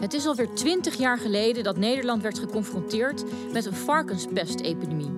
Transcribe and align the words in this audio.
Het 0.00 0.14
is 0.14 0.26
alweer 0.26 0.54
20 0.54 0.94
jaar 0.94 1.18
geleden 1.18 1.64
dat 1.64 1.76
Nederland 1.76 2.22
werd 2.22 2.38
geconfronteerd 2.38 3.24
met 3.52 3.66
een 3.66 3.74
varkenspestepidemie. 3.74 5.12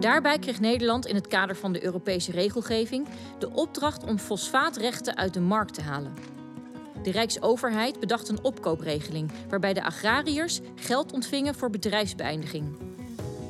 Daarbij 0.00 0.38
kreeg 0.38 0.60
Nederland 0.60 1.06
in 1.06 1.14
het 1.14 1.26
kader 1.26 1.56
van 1.56 1.72
de 1.72 1.84
Europese 1.84 2.30
regelgeving 2.30 3.08
de 3.38 3.50
opdracht 3.50 4.04
om 4.04 4.18
fosfaatrechten 4.18 5.16
uit 5.16 5.34
de 5.34 5.40
markt 5.40 5.74
te 5.74 5.82
halen. 5.82 6.14
De 7.02 7.10
Rijksoverheid 7.10 8.00
bedacht 8.00 8.28
een 8.28 8.44
opkoopregeling 8.44 9.30
waarbij 9.48 9.72
de 9.72 9.84
agrariërs 9.84 10.60
geld 10.74 11.12
ontvingen 11.12 11.54
voor 11.54 11.70
bedrijfsbeëindiging. 11.70 12.76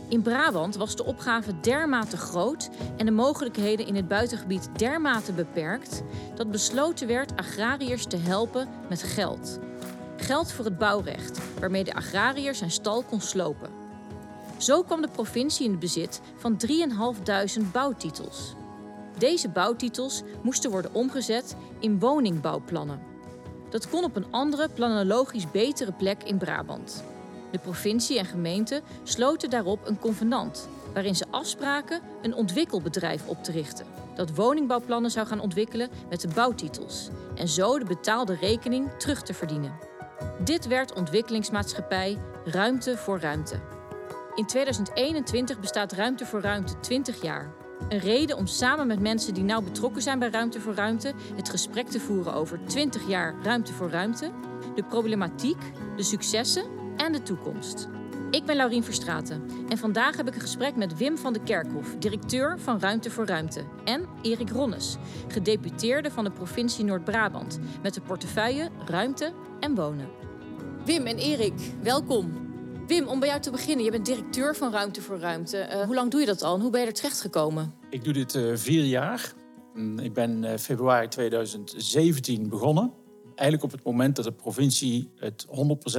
In 0.08 0.22
Brabant 0.22 0.76
was 0.76 0.96
de 0.96 1.04
opgave 1.04 1.60
dermate 1.60 2.16
groot 2.16 2.70
en 2.96 3.06
de 3.06 3.12
mogelijkheden 3.12 3.86
in 3.86 3.94
het 3.94 4.08
buitengebied 4.08 4.68
dermate 4.76 5.32
beperkt 5.32 6.02
dat 6.34 6.50
besloten 6.50 7.06
werd 7.06 7.36
agrariërs 7.36 8.06
te 8.06 8.16
helpen 8.16 8.68
met 8.88 9.02
geld. 9.02 9.58
Geld 10.20 10.52
voor 10.52 10.64
het 10.64 10.78
bouwrecht, 10.78 11.40
waarmee 11.60 11.84
de 11.84 11.94
agrariër 11.94 12.54
zijn 12.54 12.70
stal 12.70 13.02
kon 13.02 13.20
slopen. 13.20 13.70
Zo 14.56 14.82
kwam 14.82 15.00
de 15.00 15.08
provincie 15.08 15.64
in 15.64 15.70
het 15.70 15.80
bezit 15.80 16.20
van 16.36 16.60
3.500 17.60 17.70
bouwtitels. 17.72 18.54
Deze 19.18 19.48
bouwtitels 19.48 20.22
moesten 20.42 20.70
worden 20.70 20.94
omgezet 20.94 21.56
in 21.78 21.98
woningbouwplannen. 21.98 23.00
Dat 23.70 23.88
kon 23.88 24.04
op 24.04 24.16
een 24.16 24.30
andere, 24.30 24.68
planologisch 24.68 25.50
betere 25.50 25.92
plek 25.92 26.22
in 26.22 26.38
Brabant. 26.38 27.04
De 27.50 27.58
provincie 27.58 28.18
en 28.18 28.24
gemeente 28.24 28.82
sloten 29.02 29.50
daarop 29.50 29.86
een 29.86 29.98
convenant, 29.98 30.68
waarin 30.92 31.16
ze 31.16 31.26
afspraken 31.30 32.00
een 32.22 32.34
ontwikkelbedrijf 32.34 33.26
op 33.26 33.44
te 33.44 33.52
richten. 33.52 33.86
Dat 34.14 34.34
woningbouwplannen 34.34 35.10
zou 35.10 35.26
gaan 35.26 35.40
ontwikkelen 35.40 35.90
met 36.08 36.20
de 36.20 36.28
bouwtitels 36.28 37.08
en 37.34 37.48
zo 37.48 37.78
de 37.78 37.84
betaalde 37.84 38.36
rekening 38.40 38.90
terug 38.98 39.22
te 39.22 39.34
verdienen. 39.34 39.89
Dit 40.44 40.66
werd 40.66 40.94
ontwikkelingsmaatschappij 40.94 42.18
Ruimte 42.44 42.96
voor 42.96 43.20
Ruimte. 43.20 43.60
In 44.34 44.46
2021 44.46 45.60
bestaat 45.60 45.92
Ruimte 45.92 46.26
voor 46.26 46.40
Ruimte 46.40 46.80
20 46.80 47.22
jaar. 47.22 47.52
Een 47.88 47.98
reden 47.98 48.36
om 48.36 48.46
samen 48.46 48.86
met 48.86 49.00
mensen 49.00 49.34
die 49.34 49.44
nauw 49.44 49.62
betrokken 49.62 50.02
zijn 50.02 50.18
bij 50.18 50.30
Ruimte 50.30 50.60
voor 50.60 50.74
Ruimte 50.74 51.12
het 51.34 51.48
gesprek 51.48 51.88
te 51.88 52.00
voeren 52.00 52.34
over 52.34 52.60
20 52.66 53.08
jaar 53.08 53.34
Ruimte 53.42 53.72
voor 53.72 53.90
Ruimte, 53.90 54.30
de 54.74 54.84
problematiek, 54.84 55.72
de 55.96 56.02
successen 56.02 56.64
en 56.96 57.12
de 57.12 57.22
toekomst. 57.22 57.88
Ik 58.30 58.44
ben 58.44 58.56
Laurien 58.56 58.84
Verstraten 58.84 59.42
en 59.68 59.78
vandaag 59.78 60.16
heb 60.16 60.28
ik 60.28 60.34
een 60.34 60.40
gesprek 60.40 60.76
met 60.76 60.96
Wim 60.96 61.18
van 61.18 61.32
de 61.32 61.42
Kerkhof, 61.42 61.96
directeur 61.98 62.58
van 62.58 62.80
Ruimte 62.80 63.10
voor 63.10 63.26
Ruimte, 63.26 63.64
en 63.84 64.08
Erik 64.22 64.50
Ronnes, 64.50 64.96
gedeputeerde 65.28 66.10
van 66.10 66.24
de 66.24 66.30
provincie 66.30 66.84
Noord-Brabant 66.84 67.58
met 67.82 67.94
de 67.94 68.00
portefeuille 68.00 68.70
Ruimte 68.86 69.32
en 69.60 69.74
Wonen. 69.74 70.29
Wim 70.84 71.06
en 71.06 71.18
Erik, 71.18 71.52
welkom. 71.82 72.48
Wim, 72.86 73.08
om 73.08 73.20
bij 73.20 73.28
jou 73.28 73.40
te 73.40 73.50
beginnen, 73.50 73.84
je 73.84 73.90
bent 73.90 74.06
directeur 74.06 74.56
van 74.56 74.72
Ruimte 74.72 75.02
voor 75.02 75.18
Ruimte. 75.18 75.68
Uh, 75.72 75.82
hoe 75.82 75.94
lang 75.94 76.10
doe 76.10 76.20
je 76.20 76.26
dat 76.26 76.42
al 76.42 76.54
en 76.54 76.60
hoe 76.60 76.70
ben 76.70 76.80
je 76.80 76.86
er 76.86 76.92
terecht 76.92 77.20
gekomen? 77.20 77.74
Ik 77.90 78.04
doe 78.04 78.12
dit 78.12 78.34
uh, 78.34 78.56
vier 78.56 78.84
jaar. 78.84 79.32
Ik 79.96 80.12
ben 80.12 80.42
uh, 80.42 80.56
februari 80.56 81.08
2017 81.08 82.48
begonnen. 82.48 82.92
Eigenlijk 83.34 83.62
op 83.62 83.78
het 83.78 83.84
moment 83.84 84.16
dat 84.16 84.24
de 84.24 84.32
provincie 84.32 85.12
het 85.16 85.46
100% 85.46 85.50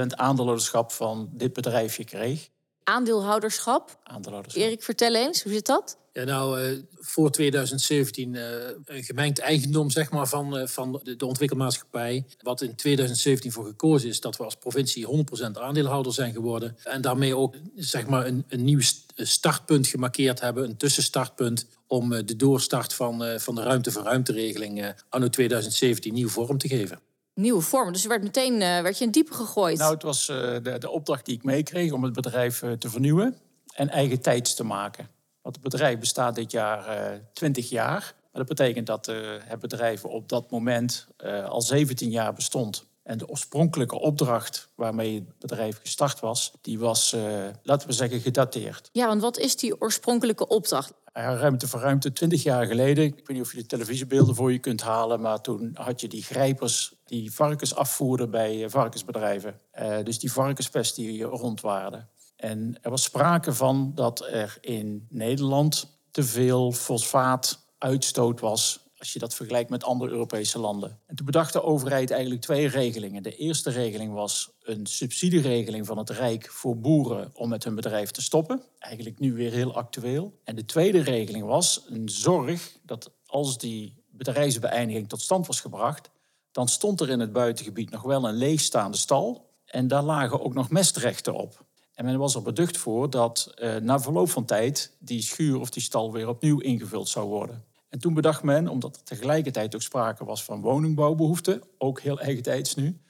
aandeelhouderschap 0.06 0.92
van 0.92 1.30
dit 1.32 1.52
bedrijfje 1.52 2.04
kreeg. 2.04 2.48
Aandeelhouderschap? 2.84 3.98
Aandeelhouderschap. 4.02 4.62
Erik, 4.62 4.82
vertel 4.82 5.14
eens, 5.14 5.42
hoe 5.42 5.52
zit 5.52 5.66
dat? 5.66 5.96
Ja, 6.12 6.24
nou, 6.24 6.60
uh, 6.60 6.78
voor 6.94 7.30
2017 7.30 8.34
uh, 8.34 8.42
een 8.84 9.02
gemengd 9.02 9.38
eigendom 9.38 9.90
zeg 9.90 10.10
maar, 10.10 10.26
van, 10.26 10.58
uh, 10.58 10.66
van 10.66 11.00
de, 11.02 11.16
de, 11.16 11.26
ontwikkelmaatschappij. 11.26 12.24
Wat 12.40 12.62
in 12.62 12.74
2017 12.74 13.52
voor 13.52 13.64
gekozen 13.64 14.08
is 14.08 14.20
dat 14.20 14.36
we 14.36 14.44
als 14.44 14.56
provincie 14.56 15.06
100% 15.06 15.50
aandeelhouder 15.52 16.12
zijn 16.12 16.32
geworden. 16.32 16.76
En 16.84 17.00
daarmee 17.00 17.36
ook 17.36 17.54
zeg 17.76 18.06
maar, 18.06 18.26
een, 18.26 18.44
een 18.48 18.64
nieuw 18.64 18.80
startpunt 19.16 19.86
gemarkeerd 19.86 20.40
hebben, 20.40 20.64
een 20.64 20.76
tussenstartpunt. 20.76 21.66
Om 21.86 22.26
de 22.26 22.36
doorstart 22.36 22.94
van, 22.94 23.40
van 23.40 23.54
de 23.54 23.62
ruimte 23.62 23.90
voor 23.90 24.02
ruimteregeling 24.02 24.94
anno 25.08 25.28
2017 25.28 26.14
nieuw 26.14 26.28
vorm 26.28 26.58
te 26.58 26.68
geven 26.68 27.00
nieuwe 27.34 27.60
vorm. 27.60 27.92
Dus 27.92 28.02
er 28.02 28.08
werd 28.08 28.22
meteen 28.22 28.52
uh, 28.52 28.80
werd 28.80 28.98
je 28.98 29.04
in 29.04 29.10
diepe 29.10 29.34
gegooid. 29.34 29.78
Nou, 29.78 29.92
het 29.94 30.02
was 30.02 30.28
uh, 30.28 30.36
de, 30.36 30.78
de, 30.78 30.90
opdracht 30.90 31.24
die 31.24 31.34
ik 31.34 31.44
meekreeg 31.44 31.92
om 31.92 32.02
het 32.02 32.12
bedrijf 32.12 32.62
uh, 32.62 32.72
te 32.72 32.90
vernieuwen 32.90 33.38
en 33.74 33.88
eigen 33.88 34.20
tijds 34.20 34.54
te 34.54 34.64
maken. 34.64 35.08
Want 35.42 35.54
het 35.54 35.64
bedrijf 35.64 35.98
bestaat 35.98 36.34
dit 36.34 36.50
jaar 36.50 37.20
20 37.32 37.68
jaar. 37.68 38.00
Maar 38.00 38.44
dat 38.44 38.56
betekent 38.56 38.86
dat 38.86 39.06
het 39.44 39.60
bedrijf 39.60 40.04
op 40.04 40.28
dat 40.28 40.50
moment 40.50 41.06
al 41.48 41.62
17 41.62 42.10
jaar 42.10 42.32
bestond. 42.32 42.84
En 43.02 43.18
de 43.18 43.28
oorspronkelijke 43.28 44.00
opdracht 44.00 44.68
waarmee 44.74 45.14
het 45.14 45.38
bedrijf 45.38 45.80
gestart 45.82 46.20
was, 46.20 46.52
die 46.60 46.78
was, 46.78 47.16
laten 47.62 47.88
we 47.88 47.94
zeggen, 47.94 48.20
gedateerd. 48.20 48.88
Ja, 48.92 49.06
want 49.06 49.20
wat 49.20 49.38
is 49.38 49.56
die 49.56 49.80
oorspronkelijke 49.80 50.48
opdracht? 50.48 50.92
Ruimte 51.12 51.68
voor 51.68 51.80
ruimte, 51.80 52.12
20 52.12 52.42
jaar 52.42 52.66
geleden. 52.66 53.04
Ik 53.04 53.14
weet 53.14 53.36
niet 53.36 53.40
of 53.40 53.52
je 53.52 53.58
de 53.58 53.66
televisiebeelden 53.66 54.34
voor 54.34 54.52
je 54.52 54.58
kunt 54.58 54.82
halen, 54.82 55.20
maar 55.20 55.40
toen 55.40 55.70
had 55.74 56.00
je 56.00 56.08
die 56.08 56.22
grijpers 56.22 56.94
die 57.04 57.32
varkens 57.32 57.74
afvoerden 57.74 58.30
bij 58.30 58.70
varkensbedrijven. 58.70 59.60
Uh, 59.80 59.96
dus 60.02 60.18
die 60.18 60.32
varkenspest 60.32 60.96
die 60.96 61.22
rondwaarden. 61.22 62.08
En 62.36 62.78
er 62.80 62.90
was 62.90 63.02
sprake 63.02 63.52
van 63.52 63.92
dat 63.94 64.26
er 64.30 64.58
in 64.60 65.06
Nederland 65.08 66.00
te 66.10 66.22
veel 66.22 66.72
fosfaatuitstoot 66.72 68.40
was 68.40 68.90
als 69.02 69.12
je 69.12 69.18
dat 69.18 69.34
vergelijkt 69.34 69.70
met 69.70 69.84
andere 69.84 70.10
Europese 70.10 70.58
landen. 70.58 70.98
En 71.06 71.16
toen 71.16 71.26
bedacht 71.26 71.52
de 71.52 71.62
overheid 71.62 72.10
eigenlijk 72.10 72.40
twee 72.40 72.68
regelingen. 72.68 73.22
De 73.22 73.36
eerste 73.36 73.70
regeling 73.70 74.12
was 74.12 74.50
een 74.62 74.86
subsidieregeling 74.86 75.86
van 75.86 75.98
het 75.98 76.10
Rijk 76.10 76.50
voor 76.50 76.78
boeren 76.78 77.30
om 77.34 77.48
met 77.48 77.64
hun 77.64 77.74
bedrijf 77.74 78.10
te 78.10 78.22
stoppen. 78.22 78.62
Eigenlijk 78.78 79.18
nu 79.18 79.32
weer 79.32 79.52
heel 79.52 79.74
actueel. 79.74 80.38
En 80.44 80.54
de 80.54 80.64
tweede 80.64 81.00
regeling 81.00 81.44
was 81.44 81.84
een 81.88 82.08
zorg 82.08 82.78
dat 82.82 83.10
als 83.26 83.58
die 83.58 83.94
bedrijfsbeëindiging 84.10 85.08
tot 85.08 85.20
stand 85.20 85.46
was 85.46 85.60
gebracht, 85.60 86.10
dan 86.52 86.68
stond 86.68 87.00
er 87.00 87.10
in 87.10 87.20
het 87.20 87.32
buitengebied 87.32 87.90
nog 87.90 88.02
wel 88.02 88.28
een 88.28 88.36
leegstaande 88.36 88.96
stal. 88.96 89.50
En 89.64 89.88
daar 89.88 90.02
lagen 90.02 90.40
ook 90.40 90.54
nog 90.54 90.70
mestrechten 90.70 91.34
op. 91.34 91.64
En 91.94 92.04
men 92.04 92.18
was 92.18 92.34
er 92.34 92.42
beducht 92.42 92.76
voor 92.76 93.10
dat 93.10 93.52
eh, 93.54 93.76
na 93.76 94.00
verloop 94.00 94.30
van 94.30 94.44
tijd 94.44 94.96
die 94.98 95.22
schuur 95.22 95.60
of 95.60 95.70
die 95.70 95.82
stal 95.82 96.12
weer 96.12 96.28
opnieuw 96.28 96.58
ingevuld 96.58 97.08
zou 97.08 97.28
worden. 97.28 97.64
En 97.92 97.98
toen 97.98 98.14
bedacht 98.14 98.42
men, 98.42 98.68
omdat 98.68 98.96
er 98.96 99.02
tegelijkertijd 99.02 99.74
ook 99.74 99.82
sprake 99.82 100.24
was 100.24 100.44
van 100.44 100.60
woningbouwbehoeften, 100.60 101.62
ook 101.78 102.00
heel 102.00 102.20
eigentijds 102.20 102.74
nu, 102.74 103.00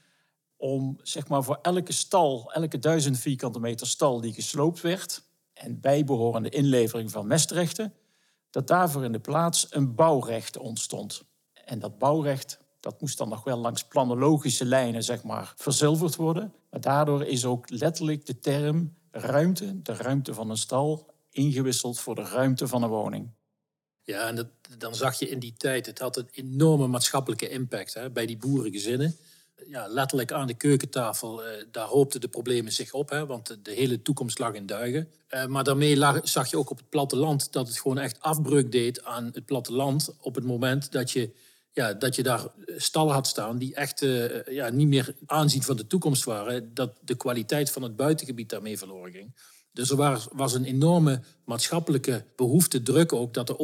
om 0.57 0.99
zeg 1.03 1.29
maar 1.29 1.43
voor 1.43 1.59
elke 1.63 1.93
stal, 1.93 2.53
elke 2.53 2.79
duizend 2.79 3.19
vierkante 3.19 3.61
meter 3.61 3.87
stal 3.87 4.21
die 4.21 4.33
gesloopt 4.33 4.81
werd 4.81 5.23
en 5.53 5.81
bijbehorende 5.81 6.49
inlevering 6.49 7.11
van 7.11 7.27
mestrechten, 7.27 7.95
dat 8.51 8.67
daarvoor 8.67 9.05
in 9.05 9.13
de 9.13 9.21
plaats 9.21 9.67
een 9.71 9.95
bouwrecht 9.95 10.57
ontstond. 10.57 11.23
En 11.65 11.79
dat 11.79 11.99
bouwrecht 11.99 12.61
dat 12.81 13.01
moest 13.01 13.19
dan 13.19 13.29
nog 13.29 13.45
wel 13.45 13.59
langs 13.59 13.85
planologische 13.85 14.65
lijnen 14.65 15.03
zeg 15.03 15.23
maar, 15.23 15.53
verzilverd 15.57 16.17
worden. 16.17 16.55
Maar 16.71 16.81
daardoor 16.81 17.25
is 17.25 17.45
ook 17.45 17.71
letterlijk 17.71 18.27
de 18.27 18.39
term 18.39 18.97
ruimte, 19.11 19.83
de 19.83 19.95
ruimte 19.95 20.35
van 20.35 20.51
een 20.51 20.57
stal, 20.57 21.15
ingewisseld 21.31 22.01
voor 22.01 22.15
de 22.15 22.25
ruimte 22.25 22.69
van 22.69 22.83
een 22.83 22.89
woning. 22.89 23.31
Ja, 24.05 24.29
en 24.29 24.51
dan 24.79 24.95
zag 24.95 25.19
je 25.19 25.29
in 25.29 25.39
die 25.39 25.55
tijd, 25.57 25.87
het 25.87 25.99
had 25.99 26.17
een 26.17 26.29
enorme 26.33 26.87
maatschappelijke 26.87 27.49
impact 27.49 27.95
hè, 27.95 28.11
bij 28.11 28.27
die 28.27 28.37
boerengezinnen. 28.37 29.17
Ja, 29.67 29.87
letterlijk 29.87 30.33
aan 30.33 30.47
de 30.47 30.55
keukentafel, 30.55 31.45
eh, 31.45 31.65
daar 31.71 31.87
hoopten 31.87 32.21
de 32.21 32.29
problemen 32.29 32.73
zich 32.73 32.93
op, 32.93 33.11
hè, 33.11 33.27
want 33.27 33.59
de, 33.63 33.73
hele 33.73 34.03
toekomst 34.03 34.39
lag 34.39 34.55
in 34.55 34.67
duigen. 34.67 35.09
Eh, 35.27 35.47
maar 35.47 35.65
daarmee 35.65 35.99
zag 36.23 36.51
je 36.51 36.57
ook 36.57 36.71
op 36.71 36.77
het 36.77 36.89
platteland 36.89 37.53
dat 37.53 37.69
het 37.69 37.81
gewoon 37.81 37.99
echt 37.99 38.21
afbreuk 38.21 38.73
deed 38.73 39.05
aan 39.05 39.31
het 39.33 39.47
platteland 39.47 40.15
op 40.21 40.35
het 40.35 40.45
moment 40.45 40.93
dat 40.93 41.11
je, 41.11 41.31
ja, 41.73 41.93
dat 41.93 42.15
je 42.15 42.23
daar 42.23 42.47
stallen 42.77 43.15
had 43.15 43.27
staan 43.27 43.59
die 43.59 43.75
echt 43.75 44.03
uh, 44.03 44.45
ja, 44.45 44.69
niet 44.69 44.89
meer 44.89 45.15
aanzien 45.27 45.63
van 45.63 45.77
de 45.77 45.87
toekomst 45.87 46.25
waren, 46.25 46.75
dat 46.75 46.99
de 47.01 47.17
kwaliteit 47.17 47.71
van 47.71 47.83
het 47.83 47.97
buitengebied 47.97 48.51
daarmee 48.51 48.79
verloren 48.79 49.13
ging. 49.13 49.35
Dus 49.73 49.91
er 49.91 50.29
was 50.33 50.55
een 50.55 50.65
enorme 50.65 51.21
maatschappelijke 51.45 52.25
behoefte, 52.37 52.83
druk 52.83 53.13
ook, 53.13 53.35
dat 53.35 53.47
de 53.47 53.59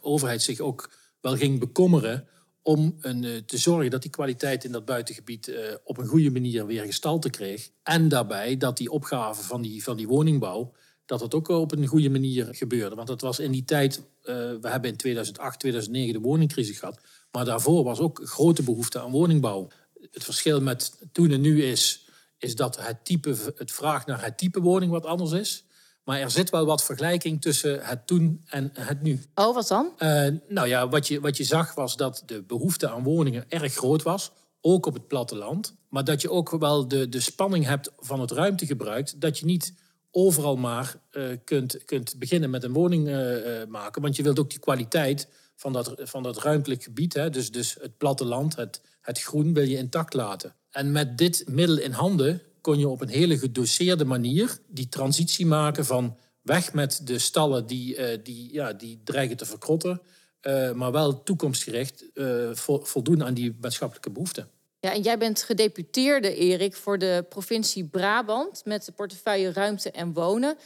overheid 0.00 0.42
zich 0.42 0.60
ook 0.60 0.90
wel 1.20 1.36
ging 1.36 1.60
bekommeren 1.60 2.28
om 2.62 2.96
een, 3.00 3.24
eh, 3.24 3.36
te 3.36 3.58
zorgen 3.58 3.90
dat 3.90 4.02
die 4.02 4.10
kwaliteit 4.10 4.64
in 4.64 4.72
dat 4.72 4.84
buitengebied 4.84 5.48
uh, 5.48 5.56
op 5.84 5.98
een 5.98 6.06
goede 6.06 6.30
manier 6.30 6.66
weer 6.66 6.84
gestalte 6.84 7.30
kreeg. 7.30 7.70
En 7.82 8.08
daarbij 8.08 8.56
dat 8.56 8.76
die 8.76 8.90
opgave 8.90 9.42
van 9.42 9.62
die, 9.62 9.82
van 9.82 9.96
die 9.96 10.08
woningbouw, 10.08 10.72
dat 11.06 11.20
het 11.20 11.34
ook 11.34 11.48
op 11.48 11.72
een 11.72 11.86
goede 11.86 12.10
manier 12.10 12.48
gebeurde. 12.50 12.94
Want 12.94 13.08
dat 13.08 13.20
was 13.20 13.38
in 13.38 13.52
die 13.52 13.64
tijd, 13.64 13.96
uh, 13.98 14.34
we 14.34 14.68
hebben 14.68 14.90
in 14.90 14.96
2008, 14.96 15.60
2009 15.60 16.12
de 16.12 16.28
woningcrisis 16.28 16.78
gehad. 16.78 17.00
Maar 17.32 17.44
daarvoor 17.44 17.84
was 17.84 17.98
ook 17.98 18.20
grote 18.24 18.62
behoefte 18.62 19.00
aan 19.00 19.10
woningbouw. 19.10 19.68
Het 20.10 20.24
verschil 20.24 20.60
met 20.60 20.98
toen 21.12 21.30
en 21.30 21.40
nu 21.40 21.62
is 21.62 22.07
is 22.38 22.54
dat 22.54 22.78
het, 22.80 23.04
type, 23.04 23.36
het 23.56 23.72
vraag 23.72 24.06
naar 24.06 24.24
het 24.24 24.38
type 24.38 24.60
woning 24.60 24.90
wat 24.90 25.06
anders 25.06 25.32
is. 25.32 25.64
Maar 26.04 26.20
er 26.20 26.30
zit 26.30 26.50
wel 26.50 26.66
wat 26.66 26.84
vergelijking 26.84 27.40
tussen 27.40 27.84
het 27.86 28.06
toen 28.06 28.44
en 28.46 28.70
het 28.72 29.02
nu. 29.02 29.20
Oh, 29.34 29.54
wat 29.54 29.68
dan? 29.68 29.92
Uh, 29.98 30.28
nou 30.48 30.68
ja, 30.68 30.88
wat 30.88 31.08
je, 31.08 31.20
wat 31.20 31.36
je 31.36 31.44
zag 31.44 31.74
was 31.74 31.96
dat 31.96 32.22
de 32.26 32.42
behoefte 32.42 32.88
aan 32.88 33.02
woningen 33.02 33.44
erg 33.48 33.74
groot 33.74 34.02
was. 34.02 34.30
ook 34.60 34.86
op 34.86 34.94
het 34.94 35.08
platteland. 35.08 35.74
Maar 35.88 36.04
dat 36.04 36.20
je 36.20 36.30
ook 36.30 36.50
wel 36.50 36.88
de, 36.88 37.08
de 37.08 37.20
spanning 37.20 37.64
hebt 37.64 37.92
van 37.98 38.20
het 38.20 38.30
ruimtegebruik. 38.30 39.20
Dat 39.20 39.38
je 39.38 39.44
niet 39.44 39.74
overal 40.10 40.56
maar 40.56 40.96
uh, 41.12 41.36
kunt, 41.44 41.84
kunt 41.84 42.18
beginnen 42.18 42.50
met 42.50 42.64
een 42.64 42.72
woning 42.72 43.08
uh, 43.08 43.64
maken. 43.68 44.02
Want 44.02 44.16
je 44.16 44.22
wilt 44.22 44.38
ook 44.38 44.50
die 44.50 44.58
kwaliteit 44.58 45.28
van 45.56 45.72
dat, 45.72 45.94
van 45.96 46.22
dat 46.22 46.38
ruimtelijk 46.38 46.82
gebied, 46.82 47.14
hè, 47.14 47.30
dus, 47.30 47.50
dus 47.50 47.76
het 47.80 47.96
platteland, 47.96 48.56
het, 48.56 48.80
het 49.00 49.20
groen, 49.22 49.54
wil 49.54 49.64
je 49.64 49.76
intact 49.76 50.14
laten. 50.14 50.54
En 50.70 50.92
met 50.92 51.18
dit 51.18 51.44
middel 51.46 51.78
in 51.78 51.92
handen 51.92 52.42
kon 52.60 52.78
je 52.78 52.88
op 52.88 53.00
een 53.00 53.08
hele 53.08 53.38
gedoseerde 53.38 54.04
manier 54.04 54.58
die 54.66 54.88
transitie 54.88 55.46
maken 55.46 55.84
van 55.84 56.16
weg 56.42 56.72
met 56.72 57.00
de 57.04 57.18
stallen 57.18 57.66
die, 57.66 57.96
uh, 57.96 58.18
die, 58.22 58.52
ja, 58.52 58.72
die 58.72 59.00
dreigen 59.04 59.36
te 59.36 59.46
verkrotten, 59.46 60.00
uh, 60.42 60.72
maar 60.72 60.92
wel 60.92 61.22
toekomstgericht 61.22 62.04
uh, 62.14 62.50
voldoen 62.82 63.24
aan 63.24 63.34
die 63.34 63.56
maatschappelijke 63.60 64.10
behoeften. 64.10 64.48
Ja, 64.80 64.92
en 64.92 65.02
jij 65.02 65.18
bent 65.18 65.42
gedeputeerde, 65.42 66.34
Erik, 66.34 66.76
voor 66.76 66.98
de 66.98 67.24
provincie 67.28 67.84
Brabant 67.84 68.64
met 68.64 68.84
de 68.84 68.92
portefeuille 68.92 69.52
Ruimte 69.52 69.90
en 69.90 70.12
Wonen. 70.12 70.56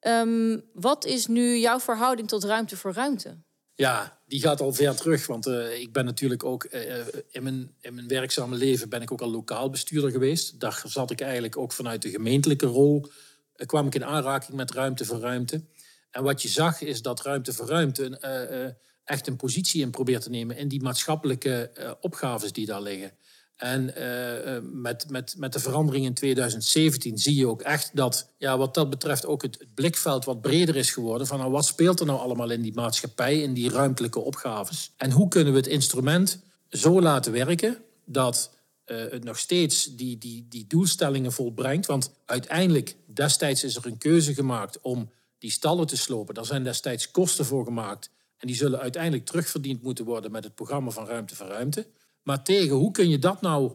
Um, 0.00 0.62
wat 0.72 1.04
is 1.04 1.26
nu 1.26 1.58
jouw 1.58 1.80
verhouding 1.80 2.28
tot 2.28 2.44
ruimte 2.44 2.76
voor 2.76 2.92
ruimte? 2.92 3.36
Ja, 3.82 4.18
die 4.26 4.40
gaat 4.40 4.60
al 4.60 4.72
ver 4.72 4.96
terug. 4.96 5.26
Want 5.26 5.46
uh, 5.46 5.80
ik 5.80 5.92
ben 5.92 6.04
natuurlijk 6.04 6.44
ook 6.44 6.66
uh, 6.70 6.98
in, 7.30 7.42
mijn, 7.42 7.74
in 7.80 7.94
mijn 7.94 8.08
werkzame 8.08 8.56
leven 8.56 8.88
ben 8.88 9.02
ik 9.02 9.12
ook 9.12 9.20
al 9.20 9.30
lokaal 9.30 9.70
bestuurder 9.70 10.10
geweest. 10.10 10.60
Daar 10.60 10.82
zat 10.86 11.10
ik 11.10 11.20
eigenlijk 11.20 11.56
ook 11.56 11.72
vanuit 11.72 12.02
de 12.02 12.10
gemeentelijke 12.10 12.66
rol. 12.66 13.06
Kwam 13.66 13.86
ik 13.86 13.94
in 13.94 14.04
aanraking 14.04 14.56
met 14.56 14.70
ruimte 14.70 15.04
voor 15.04 15.18
ruimte. 15.18 15.64
En 16.10 16.22
wat 16.22 16.42
je 16.42 16.48
zag 16.48 16.80
is 16.80 17.02
dat 17.02 17.22
ruimte 17.22 17.52
voor 17.52 17.66
ruimte 17.66 18.76
echt 19.04 19.26
een 19.26 19.36
positie 19.36 19.82
in 19.82 19.90
probeert 19.90 20.22
te 20.22 20.30
nemen 20.30 20.56
in 20.56 20.68
die 20.68 20.82
maatschappelijke 20.82 21.70
opgaves 22.00 22.52
die 22.52 22.66
daar 22.66 22.82
liggen. 22.82 23.12
En 23.62 23.92
uh, 23.98 24.58
met, 24.72 25.10
met, 25.10 25.34
met 25.38 25.52
de 25.52 25.58
verandering 25.58 26.04
in 26.04 26.14
2017 26.14 27.18
zie 27.18 27.34
je 27.34 27.46
ook 27.46 27.62
echt 27.62 27.90
dat, 27.94 28.28
ja, 28.38 28.58
wat 28.58 28.74
dat 28.74 28.90
betreft, 28.90 29.26
ook 29.26 29.42
het, 29.42 29.66
blikveld 29.74 30.24
wat 30.24 30.40
breder 30.40 30.76
is 30.76 30.90
geworden. 30.90 31.26
Van 31.26 31.38
nou, 31.38 31.50
wat 31.50 31.64
speelt 31.64 32.00
er 32.00 32.06
nou 32.06 32.18
allemaal 32.18 32.50
in 32.50 32.62
die 32.62 32.74
maatschappij, 32.74 33.40
in 33.40 33.54
die 33.54 33.70
ruimtelijke 33.70 34.20
opgaves? 34.20 34.92
En 34.96 35.10
hoe 35.10 35.28
kunnen 35.28 35.52
we 35.52 35.58
het 35.58 35.68
instrument 35.68 36.42
zo 36.68 37.00
laten 37.00 37.32
werken 37.32 37.78
dat 38.04 38.54
uh, 38.86 38.96
het 39.10 39.24
nog 39.24 39.38
steeds 39.38 39.96
die, 39.96 40.18
die, 40.18 40.46
die 40.48 40.66
doelstellingen 40.66 41.32
volbrengt? 41.32 41.86
Want 41.86 42.12
uiteindelijk, 42.26 42.96
destijds 43.06 43.64
is 43.64 43.76
er 43.76 43.86
een 43.86 43.98
keuze 43.98 44.34
gemaakt 44.34 44.80
om 44.80 45.10
die 45.38 45.50
stallen 45.50 45.86
te 45.86 45.96
slopen. 45.96 46.34
Daar 46.34 46.46
zijn 46.46 46.64
destijds 46.64 47.10
kosten 47.10 47.44
voor 47.44 47.64
gemaakt. 47.64 48.10
En 48.38 48.46
die 48.46 48.56
zullen 48.56 48.80
uiteindelijk 48.80 49.26
terugverdiend 49.26 49.82
moeten 49.82 50.04
worden 50.04 50.30
met 50.30 50.44
het 50.44 50.54
programma 50.54 50.90
van 50.90 51.06
Ruimte 51.06 51.36
voor 51.36 51.46
Ruimte. 51.46 51.86
Maar 52.22 52.44
tegen 52.44 52.76
hoe 52.76 52.90
kun 52.90 53.08
je 53.08 53.18
dat 53.18 53.40
nou, 53.40 53.72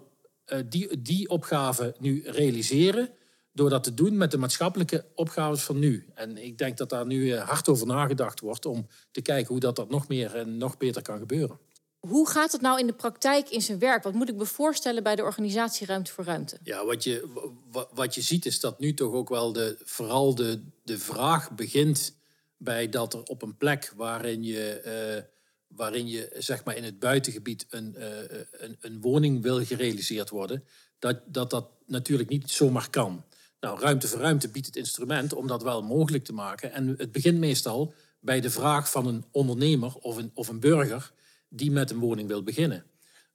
uh, 0.47 0.59
die, 0.69 1.01
die 1.01 1.29
opgave 1.29 1.95
nu 1.99 2.21
realiseren? 2.25 3.09
Door 3.51 3.69
dat 3.69 3.83
te 3.83 3.93
doen 3.93 4.17
met 4.17 4.31
de 4.31 4.37
maatschappelijke 4.37 5.05
opgaves 5.15 5.63
van 5.63 5.79
nu. 5.79 6.09
En 6.13 6.37
ik 6.37 6.57
denk 6.57 6.77
dat 6.77 6.89
daar 6.89 7.05
nu 7.05 7.25
uh, 7.25 7.47
hard 7.47 7.69
over 7.69 7.87
nagedacht 7.87 8.39
wordt 8.39 8.65
om 8.65 8.87
te 9.11 9.21
kijken 9.21 9.47
hoe 9.47 9.59
dat, 9.59 9.75
dat 9.75 9.89
nog 9.89 10.07
meer 10.07 10.35
en 10.35 10.57
nog 10.57 10.77
beter 10.77 11.01
kan 11.01 11.17
gebeuren. 11.17 11.59
Hoe 11.99 12.29
gaat 12.29 12.51
het 12.51 12.61
nou 12.61 12.79
in 12.79 12.87
de 12.87 12.93
praktijk 12.93 13.49
in 13.49 13.61
zijn 13.61 13.79
werk? 13.79 14.03
Wat 14.03 14.13
moet 14.13 14.29
ik 14.29 14.35
me 14.35 14.45
voorstellen 14.45 15.03
bij 15.03 15.15
de 15.15 15.23
organisatie 15.23 15.87
Ruimte 15.87 16.11
voor 16.11 16.23
Ruimte? 16.23 16.57
Ja, 16.63 16.85
wat 16.85 17.03
je, 17.03 17.27
wat 17.93 18.15
je 18.15 18.21
ziet 18.21 18.45
is 18.45 18.59
dat 18.59 18.79
nu 18.79 18.93
toch 18.93 19.13
ook 19.13 19.29
wel 19.29 19.53
de, 19.53 19.77
vooral 19.83 20.35
de, 20.35 20.63
de 20.83 20.99
vraag 20.99 21.51
begint 21.51 22.15
bij 22.57 22.89
dat 22.89 23.13
er 23.13 23.23
op 23.23 23.41
een 23.41 23.57
plek 23.57 23.93
waarin 23.95 24.43
je 24.43 24.81
uh, 25.17 25.23
waarin 25.67 26.07
je 26.07 26.35
zeg 26.37 26.63
maar, 26.63 26.75
in 26.75 26.83
het 26.83 26.99
buitengebied 26.99 27.65
een, 27.69 27.95
uh, 27.97 28.05
een, 28.51 28.77
een, 28.79 29.01
woning 29.01 29.41
wil 29.41 29.65
gerealiseerd 29.65 30.29
worden, 30.29 30.63
dat, 30.99 31.19
dat 31.25 31.49
dat 31.49 31.69
natuurlijk 31.85 32.29
niet 32.29 32.51
zomaar 32.51 32.89
kan. 32.89 33.23
Nou, 33.59 33.79
ruimte 33.79 34.07
voor 34.07 34.19
ruimte 34.19 34.49
biedt 34.49 34.65
het 34.65 34.75
instrument 34.75 35.33
om 35.33 35.47
dat 35.47 35.63
wel 35.63 35.83
mogelijk 35.83 36.23
te 36.23 36.33
maken. 36.33 36.71
En 36.71 36.87
het 36.97 37.11
begint 37.11 37.37
meestal 37.37 37.93
bij 38.19 38.41
de 38.41 38.49
vraag 38.49 38.91
van 38.91 39.07
een 39.07 39.25
ondernemer 39.31 39.95
of 39.95 40.17
een, 40.17 40.31
of 40.33 40.47
een 40.47 40.59
burger 40.59 41.11
die 41.49 41.71
met 41.71 41.91
een 41.91 41.99
woning 41.99 42.27
wil 42.27 42.43
beginnen. 42.43 42.85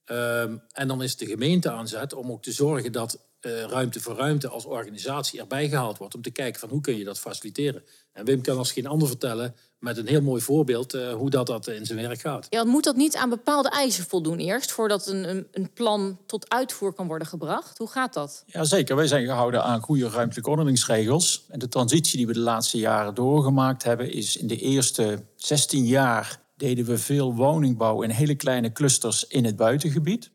Um, 0.07 0.63
en 0.73 0.89
dan 0.89 1.03
is 1.03 1.17
de 1.17 1.27
gemeente 1.27 1.71
aanzet 1.71 2.13
om 2.13 2.31
ook 2.31 2.43
te 2.43 2.53
zorgen 2.53 2.93
dat 2.93 3.19
uh, 3.47 3.63
ruimte 3.63 4.01
voor 4.01 4.17
ruimte 4.17 4.49
als 4.49 4.65
organisatie 4.65 5.41
erbij 5.41 5.69
gehaald 5.69 5.99
wordt. 5.99 6.15
Om 6.15 6.23
te 6.23 6.31
kijken 6.31 6.61
van 6.61 6.69
hoe 6.69 6.81
kun 6.81 6.97
je 6.97 7.05
dat 7.05 7.19
faciliteren. 7.19 7.83
En 8.13 8.25
Wim 8.25 8.43
kan 8.43 8.59
als 8.59 8.73
geen 8.73 8.87
ander 8.87 9.09
vertellen 9.09 9.55
met 9.79 9.97
een 9.97 10.07
heel 10.07 10.23
mooi 10.23 10.43
voorbeeld 10.43 10.95
uh, 10.95 11.13
hoe 11.13 11.31
dat, 11.31 11.47
dat 11.47 11.67
in 11.67 11.87
zijn 11.87 11.99
werk 11.99 12.21
gaat. 12.21 12.47
Ja, 12.51 12.65
moet 12.65 12.85
dat 12.85 12.97
niet 12.97 13.17
aan 13.17 13.29
bepaalde 13.29 13.69
eisen 13.71 14.05
voldoen 14.05 14.39
eerst... 14.39 14.73
voordat 14.73 15.07
een, 15.07 15.29
een, 15.29 15.47
een, 15.53 15.73
plan 15.73 16.19
tot 16.27 16.51
uitvoer 16.51 16.93
kan 16.93 17.07
worden 17.07 17.27
gebracht? 17.27 17.79
Hoe 17.79 17.91
gaat 17.91 18.15
dat? 18.15 18.43
Ja, 18.47 18.65
zeker. 18.65 18.97
Wij 18.97 19.07
zijn 19.07 19.27
gehouden 19.27 19.65
aan 19.65 19.81
goede 19.81 20.09
ruimtelijke 20.09 20.51
ordeningsregels. 20.51 21.45
En 21.49 21.59
de 21.59 21.69
transitie 21.69 22.17
die 22.17 22.27
we 22.27 22.33
de 22.33 22.39
laatste 22.39 22.79
jaren 22.79 23.15
doorgemaakt 23.15 23.83
hebben... 23.83 24.13
is 24.13 24.37
in 24.37 24.47
de 24.47 24.59
eerste 24.59 25.25
16 25.37 25.87
jaar 25.87 26.41
deden 26.57 26.85
we 26.85 26.99
veel 26.99 27.35
woningbouw 27.35 28.03
in 28.03 28.11
hele 28.11 28.35
kleine 28.35 28.73
clusters 28.73 29.27
in 29.27 29.45
het 29.45 29.57
buitengebied. 29.57 30.31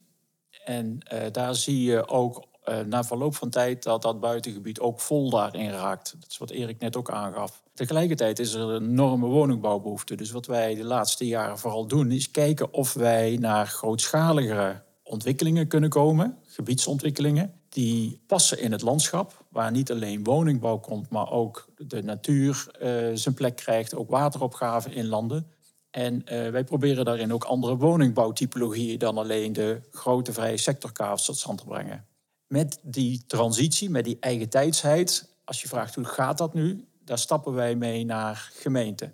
En 0.66 1.00
uh, 1.14 1.20
daar 1.32 1.56
zie 1.56 1.84
je 1.84 2.08
ook 2.08 2.47
uh, 2.70 2.80
na 2.80 3.04
verloop 3.04 3.36
van 3.36 3.50
tijd 3.50 3.84
dat 3.84 4.02
dat 4.02 4.20
buitengebied 4.20 4.80
ook 4.80 5.00
vol 5.00 5.30
daarin 5.30 5.70
raakt. 5.70 6.16
Dat 6.20 6.30
is 6.30 6.38
wat 6.38 6.50
Erik 6.50 6.80
net 6.80 6.96
ook 6.96 7.12
aangaf. 7.12 7.62
Tegelijkertijd 7.74 8.40
is 8.40 8.54
er 8.54 8.70
een 8.70 8.90
enorme 8.90 9.28
woningbouwbehoefte. 9.28 10.16
Dus 10.16 10.32
wat 10.32 10.46
wij 10.46 10.76
de 10.76 10.84
laatste 10.84 11.28
jaren 11.28 11.60
vooral 11.60 11.88
doen, 11.88 12.12
is 12.12 12.32
kijken 12.32 12.74
of 12.74 12.94
wij 12.94 13.38
naar 13.40 13.68
grootschaligere 13.68 14.82
ontwikkelingen 15.04 15.68
kunnen 15.68 15.90
komen, 15.90 16.38
gebiedsontwikkelingen, 16.44 17.54
die 17.70 18.22
passen 18.28 18.60
in 18.60 18.72
het 18.72 18.82
landschap, 18.82 19.46
waar 19.50 19.72
niet 19.72 19.92
alleen 19.92 20.24
woningbouw 20.24 20.78
komt, 20.78 21.10
maar 21.10 21.32
ook 21.32 21.68
de 21.78 22.04
natuur 22.04 22.68
uh, 22.82 23.12
zijn 23.14 23.36
plek 23.36 23.56
krijgt, 23.56 23.96
ook 23.96 24.10
wateropgave 24.10 24.90
in 24.90 25.08
landen. 25.08 25.52
En 25.92 26.14
uh, 26.14 26.50
wij 26.50 26.64
proberen 26.64 27.06
daarin 27.06 27.34
ook 27.34 27.44
andere 27.44 27.78
woningbouwtypologieën 27.78 29.00
dan 29.00 29.18
alleen 29.18 29.54
de 29.54 29.82
grote 29.92 30.34
vrije 30.34 30.58
sectorkavels 30.58 31.26
tot 31.26 31.38
stand 31.38 31.58
te 31.58 31.66
brengen 31.66 32.06
met 32.48 32.80
die 32.82 33.24
transitie, 33.28 33.90
met 33.90 34.06
die 34.06 34.18
eigen 34.20 34.50
tijdsheid, 34.50 35.30
als 35.44 35.62
je 35.62 35.68
vraagt 35.68 35.96
hoe 35.96 36.04
gaat 36.04 36.38
dat 36.38 36.54
nu, 36.54 36.88
daar 37.04 37.20
stappen 37.20 37.54
wij 37.54 37.76
mee 37.76 38.06
naar 38.06 38.52
gemeenten. 38.54 39.14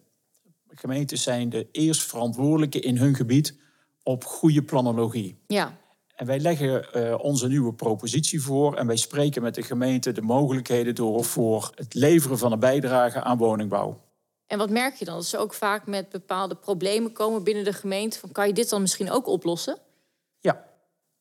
Gemeenten 0.67 1.17
zijn 1.17 1.49
de 1.49 1.67
eerst 1.71 2.01
verantwoordelijke 2.01 2.79
in 2.79 2.97
hun 2.97 3.15
gebied 3.15 3.55
op 4.03 4.23
goede 4.23 4.63
planologie. 4.63 5.37
Ja. 5.47 5.77
En 6.15 6.25
wij 6.25 6.39
leggen 6.39 6.87
uh, 6.95 7.15
onze 7.19 7.47
nieuwe 7.47 7.73
propositie 7.73 8.41
voor 8.41 8.75
en 8.75 8.87
wij 8.87 8.95
spreken 8.95 9.41
met 9.41 9.55
de 9.55 9.61
gemeente 9.63 10.11
de 10.11 10.21
mogelijkheden 10.21 10.95
door 10.95 11.23
voor 11.23 11.71
het 11.75 11.93
leveren 11.93 12.37
van 12.37 12.51
een 12.51 12.59
bijdrage 12.59 13.21
aan 13.21 13.37
woningbouw. 13.37 14.01
En 14.47 14.57
wat 14.57 14.69
merk 14.69 14.95
je 14.95 15.05
dan? 15.05 15.15
Dat 15.15 15.25
ze 15.25 15.37
ook 15.37 15.53
vaak 15.53 15.87
met 15.87 16.09
bepaalde 16.09 16.55
problemen 16.55 17.11
komen 17.11 17.43
binnen 17.43 17.63
de 17.63 17.73
gemeente. 17.73 18.19
Van, 18.19 18.31
kan 18.31 18.47
je 18.47 18.53
dit 18.53 18.69
dan 18.69 18.81
misschien 18.81 19.11
ook 19.11 19.27
oplossen? 19.27 19.77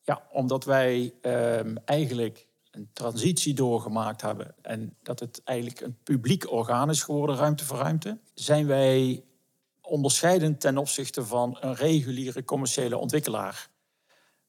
Ja, 0.03 0.27
omdat 0.31 0.65
wij 0.65 1.13
um, 1.21 1.77
eigenlijk 1.85 2.47
een 2.71 2.89
transitie 2.93 3.53
doorgemaakt 3.53 4.21
hebben 4.21 4.55
en 4.61 4.95
dat 5.01 5.19
het 5.19 5.41
eigenlijk 5.43 5.81
een 5.81 5.97
publiek 6.03 6.51
orgaan 6.51 6.89
is 6.89 7.03
geworden, 7.03 7.35
ruimte 7.35 7.65
voor 7.65 7.77
ruimte, 7.77 8.17
zijn 8.33 8.67
wij 8.67 9.23
onderscheidend 9.81 10.59
ten 10.59 10.77
opzichte 10.77 11.25
van 11.25 11.57
een 11.59 11.75
reguliere 11.75 12.43
commerciële 12.43 12.97
ontwikkelaar. 12.97 13.69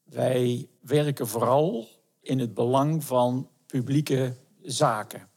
Wij 0.03 0.69
werken 0.81 1.27
vooral 1.27 1.89
in 2.21 2.39
het 2.39 2.55
belang 2.55 3.05
van 3.05 3.49
publieke 3.67 4.37
zaken. 4.63 5.29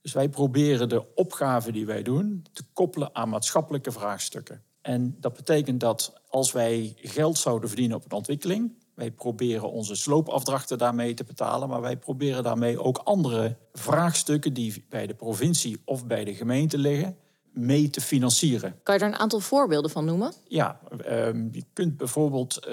Dus 0.00 0.12
wij 0.12 0.28
proberen 0.28 0.88
de 0.88 1.14
opgave 1.14 1.72
die 1.72 1.86
wij 1.86 2.02
doen 2.02 2.46
te 2.52 2.64
koppelen 2.72 3.14
aan 3.14 3.28
maatschappelijke 3.28 3.92
vraagstukken. 3.92 4.62
En 4.80 5.16
dat 5.20 5.34
betekent 5.34 5.80
dat 5.80 6.20
als 6.28 6.52
wij 6.52 6.94
geld 6.96 7.38
zouden 7.38 7.68
verdienen 7.68 7.96
op 7.96 8.04
een 8.04 8.16
ontwikkeling, 8.16 8.83
wij 8.94 9.10
proberen 9.10 9.70
onze 9.70 9.94
sloopafdrachten 9.94 10.78
daarmee 10.78 11.14
te 11.14 11.24
betalen, 11.24 11.68
maar 11.68 11.80
wij 11.80 11.96
proberen 11.96 12.42
daarmee 12.42 12.80
ook 12.80 12.98
andere 12.98 13.56
vraagstukken 13.72 14.52
die 14.52 14.84
bij 14.88 15.06
de 15.06 15.14
provincie 15.14 15.82
of 15.84 16.06
bij 16.06 16.24
de 16.24 16.34
gemeente 16.34 16.78
liggen, 16.78 17.16
mee 17.52 17.90
te 17.90 18.00
financieren. 18.00 18.80
Kan 18.82 18.94
je 18.94 19.00
daar 19.00 19.12
een 19.12 19.18
aantal 19.18 19.40
voorbeelden 19.40 19.90
van 19.90 20.04
noemen? 20.04 20.32
Ja, 20.48 20.80
um, 21.08 21.48
je 21.52 21.64
kunt 21.72 21.96
bijvoorbeeld 21.96 22.66
uh, 22.66 22.72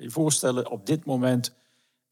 je 0.00 0.10
voorstellen, 0.10 0.70
op 0.70 0.86
dit 0.86 1.04
moment 1.04 1.54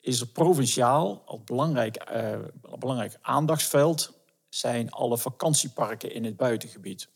is 0.01 0.21
er 0.21 0.27
provinciaal 0.27 1.23
als 1.27 1.45
belangrijk, 1.45 2.13
uh, 2.15 2.39
belangrijk 2.79 3.19
aandachtsveld 3.21 4.21
zijn 4.49 4.91
alle 4.91 5.19
vakantieparken 5.19 6.13
in 6.15 6.25
het 6.25 6.37
buitengebied. 6.37 7.09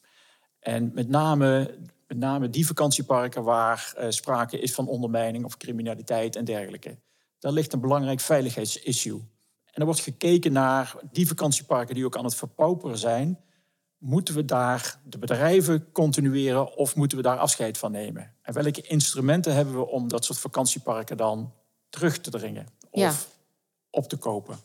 En 0.60 0.90
met 0.94 1.08
name 1.08 1.74
met 2.06 2.18
name 2.18 2.50
die 2.50 2.66
vakantieparken 2.66 3.42
waar 3.42 3.94
uh, 3.98 4.06
sprake 4.08 4.58
is 4.58 4.74
van 4.74 4.88
ondermijning 4.88 5.44
of 5.44 5.56
criminaliteit 5.56 6.36
en 6.36 6.44
dergelijke. 6.44 6.98
Daar 7.38 7.52
ligt 7.52 7.72
een 7.72 7.80
belangrijk 7.80 8.20
veiligheidsissue. 8.20 9.20
En 9.64 9.82
er 9.82 9.84
wordt 9.84 10.00
gekeken 10.00 10.52
naar 10.52 10.94
die 11.12 11.26
vakantieparken 11.26 11.94
die 11.94 12.04
ook 12.04 12.16
aan 12.16 12.24
het 12.24 12.34
verpauperen 12.34 12.98
zijn. 12.98 13.40
Moeten 13.98 14.34
we 14.34 14.44
daar 14.44 15.00
de 15.04 15.18
bedrijven 15.18 15.92
continueren 15.92 16.76
of 16.76 16.96
moeten 16.96 17.16
we 17.16 17.22
daar 17.22 17.38
afscheid 17.38 17.78
van 17.78 17.92
nemen? 17.92 18.34
En 18.42 18.54
welke 18.54 18.82
instrumenten 18.82 19.54
hebben 19.54 19.74
we 19.74 19.86
om 19.86 20.08
dat 20.08 20.24
soort 20.24 20.38
vakantieparken 20.38 21.16
dan 21.16 21.52
terug 21.88 22.18
te 22.18 22.30
dringen 22.30 22.66
of 22.90 23.28
op 23.90 24.08
te 24.08 24.16
kopen. 24.16 24.58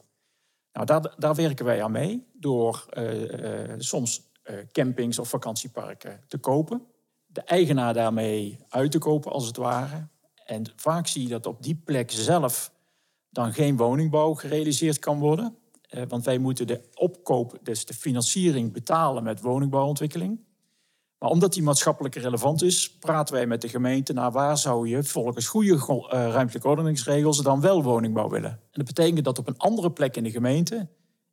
Nou, 0.74 0.86
daar, 0.86 1.16
daar 1.18 1.36
werken 1.36 1.66
wij 1.66 1.84
aan 1.84 1.92
mee 1.92 2.28
door 2.34 2.86
uh, 2.94 3.70
uh, 3.70 3.74
soms 3.78 4.30
campings 4.72 5.20
of 5.20 5.30
vakantieparken 5.30 6.24
te 6.28 6.38
kopen. 6.38 6.91
De 7.32 7.42
eigenaar 7.42 7.94
daarmee 7.94 8.60
uit 8.70 8.92
te 8.92 8.98
kopen, 8.98 9.32
als 9.32 9.48
het 9.48 9.58
ware. 9.58 10.08
En 10.46 10.64
vaak 10.76 11.08
zie 11.08 11.24
je 11.24 11.30
dat 11.30 11.46
op 11.46 11.64
die 11.64 11.76
plek 11.76 12.12
zelf 12.12 12.72
dan 13.30 13.54
geen 13.54 13.78
woningbouw 13.78 14.34
gerealiseerd 14.34 15.00
kan 15.00 15.20
worden. 15.20 15.56
want 16.08 16.26
wij 16.26 16.38
moeten 16.38 16.68
de 16.68 16.82
opkoop, 16.94 17.58
dus 17.64 17.86
de 17.86 17.94
financiering, 17.94 18.74
betalen 18.74 19.24
met 19.24 19.42
woningbouwontwikkeling. 19.42 20.40
Maar 21.22 21.30
omdat 21.30 21.54
die 21.54 21.64
maatschappelijk 21.64 22.16
relevant 22.16 22.64
is, 22.64 22.98
praten 22.98 23.36
wij 23.36 23.48
met 23.48 23.62
de 23.62 23.70
gemeente 23.70 24.14
naar 24.14 24.32
waar 24.32 24.58
zou 24.58 24.88
je 24.88 25.04
volgens 25.04 25.48
goede 25.48 25.74
uh, 25.74 26.08
ruimtelijke 26.10 26.68
ordeningsregels 26.68 27.42
dan 27.42 27.62
wel 27.62 27.84
woningbouw 27.84 28.30
willen. 28.30 28.50
En 28.50 28.60
dat 28.72 28.86
betekent 28.86 29.26
dat 29.26 29.40
op 29.40 29.48
een 29.48 29.58
andere 29.58 29.92
plek 29.92 30.16
in 30.16 30.24
de 30.24 30.32
gemeente 30.32 30.88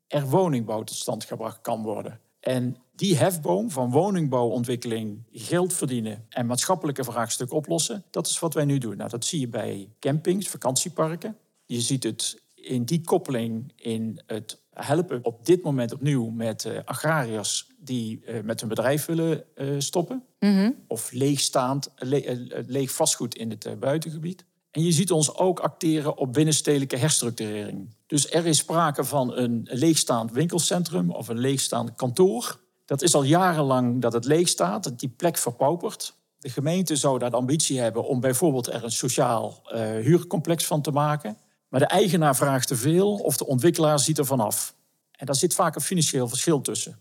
er 0.06 0.26
woningbouw 0.26 0.82
tot 0.84 0.96
stand 0.96 1.24
gebracht 1.24 1.60
kan 1.60 1.82
worden. 1.82 2.20
En 2.48 2.76
die 2.94 3.16
hefboom 3.16 3.70
van 3.70 3.90
woningbouwontwikkeling, 3.90 5.22
geld 5.32 5.72
verdienen 5.72 6.24
en 6.28 6.46
maatschappelijke 6.46 7.04
vraagstukken 7.04 7.56
oplossen, 7.56 8.04
dat 8.10 8.26
is 8.26 8.38
wat 8.38 8.54
wij 8.54 8.64
nu 8.64 8.78
doen. 8.78 8.96
Nou, 8.96 9.10
dat 9.10 9.24
zie 9.24 9.40
je 9.40 9.48
bij 9.48 9.88
campings, 10.00 10.48
vakantieparken. 10.48 11.36
Je 11.66 11.80
ziet 11.80 12.02
het 12.02 12.42
in 12.54 12.84
die 12.84 13.00
koppeling 13.00 13.72
in 13.76 14.20
het 14.26 14.60
helpen 14.72 15.24
op 15.24 15.46
dit 15.46 15.62
moment 15.62 15.92
opnieuw 15.92 16.30
met 16.30 16.64
uh, 16.64 16.78
agrariërs 16.84 17.66
die 17.78 18.22
uh, 18.26 18.40
met 18.42 18.60
hun 18.60 18.68
bedrijf 18.68 19.06
willen 19.06 19.44
uh, 19.56 19.74
stoppen. 19.78 20.24
Mm 20.38 20.54
-hmm. 20.54 20.74
Of 20.86 21.12
leegstaand, 21.12 21.90
le 21.96 22.64
leeg 22.66 22.90
vastgoed 22.90 23.34
in 23.34 23.50
het 23.50 23.80
buitengebied. 23.80 24.44
En 24.70 24.82
je 24.82 24.92
ziet 24.92 25.12
ons 25.12 25.36
ook 25.36 25.60
acteren 25.60 26.16
op 26.16 26.32
binnenstedelijke 26.32 26.96
herstructurering. 26.96 27.96
Dus 28.08 28.30
er 28.30 28.46
is 28.46 28.58
sprake 28.58 29.04
van 29.04 29.36
een 29.36 29.68
leegstaand 29.70 30.32
winkelcentrum 30.32 31.10
of 31.10 31.28
een 31.28 31.38
leegstaand 31.38 31.94
kantoor. 31.94 32.60
Dat 32.84 33.02
is 33.02 33.14
al 33.14 33.22
jarenlang 33.22 34.00
dat 34.00 34.12
het 34.12 34.24
leeg 34.24 34.48
staat, 34.48 34.84
dat 34.84 34.98
die 35.00 35.08
plek 35.08 35.36
verpaupert. 35.36 36.16
De 36.38 36.48
gemeente 36.48 36.96
zou 36.96 37.18
daar 37.18 37.30
de 37.30 37.36
ambitie 37.36 37.80
hebben 37.80 38.04
om 38.04 38.20
bijvoorbeeld 38.20 38.66
er 38.66 38.84
een 38.84 38.90
sociaal 38.90 39.62
huurcomplex 40.02 40.66
van 40.66 40.82
te 40.82 40.90
maken. 40.90 41.38
Maar 41.68 41.80
de 41.80 41.86
eigenaar 41.86 42.36
vraagt 42.36 42.68
te 42.68 42.76
veel 42.76 43.14
of 43.14 43.36
de 43.36 43.46
ontwikkelaar 43.46 43.98
ziet 43.98 44.18
er 44.18 44.26
vanaf. 44.26 44.74
En 45.12 45.26
daar 45.26 45.34
zit 45.34 45.54
vaak 45.54 45.74
een 45.74 45.80
financieel 45.80 46.28
verschil 46.28 46.60
tussen. 46.60 46.98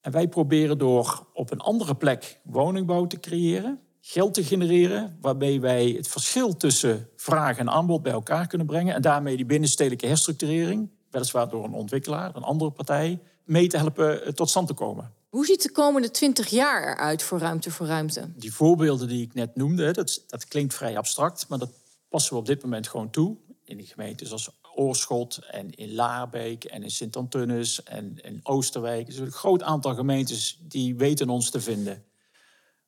En 0.00 0.12
wij 0.12 0.28
proberen 0.28 0.78
door 0.78 1.26
op 1.32 1.50
een 1.50 1.60
andere 1.60 1.94
plek 1.94 2.40
woningbouw 2.42 3.06
te 3.06 3.20
creëren, 3.20 3.80
geld 4.04 4.34
te 4.34 4.44
genereren, 4.44 5.18
waarbij 5.20 5.60
wij 5.60 5.88
het 5.96 6.08
verschil 6.08 6.56
tussen 6.56 7.08
vraag 7.16 7.58
en 7.58 7.70
aanbod 7.70 8.02
bij 8.02 8.12
elkaar 8.12 8.46
kunnen 8.46 8.66
brengen 8.66 8.94
en 8.94 9.02
daarmee 9.02 9.36
die 9.36 9.46
binnenstedelijke 9.46 10.06
herstructurering, 10.06 10.90
weliswaar 11.10 11.48
door 11.48 11.64
een 11.64 11.72
ontwikkelaar, 11.72 12.36
een 12.36 12.42
andere 12.42 12.70
partij, 12.70 13.20
mee 13.44 13.66
te 13.66 13.76
helpen 13.76 14.24
eh, 14.24 14.32
tot 14.32 14.50
stand 14.50 14.66
te 14.66 14.74
komen. 14.74 15.12
Hoe 15.28 15.46
ziet 15.46 15.62
de 15.62 15.70
komende 15.70 16.10
twintig 16.10 16.48
jaar 16.48 16.92
eruit 16.92 17.22
voor 17.22 17.38
ruimte 17.38 17.70
voor 17.70 17.86
ruimte? 17.86 18.32
Die 18.36 18.54
voorbeelden 18.54 19.08
die 19.08 19.22
ik 19.22 19.34
net 19.34 19.56
noemde, 19.56 19.92
dat, 19.92 20.24
dat 20.26 20.48
klinkt 20.48 20.74
vrij 20.74 20.96
abstract, 20.96 21.48
maar 21.48 21.58
dat 21.58 21.70
passen 22.08 22.32
we 22.32 22.38
op 22.38 22.46
dit 22.46 22.62
moment 22.62 22.88
gewoon 22.88 23.10
toe 23.10 23.36
in 23.64 23.76
die 23.76 23.86
gemeentes 23.86 24.32
als 24.32 24.50
Oorschot 24.74 25.38
en 25.50 25.70
in 25.70 25.94
Laarbeek 25.94 26.64
en 26.64 26.82
in 26.82 26.90
Sint-Antunus 26.90 27.82
en 27.82 28.18
in 28.22 28.40
Oosterwijk. 28.42 29.06
Dus 29.06 29.18
een 29.18 29.32
groot 29.32 29.62
aantal 29.62 29.94
gemeentes 29.94 30.58
die 30.62 30.96
weten 30.96 31.28
ons 31.28 31.50
te 31.50 31.60
vinden. 31.60 32.04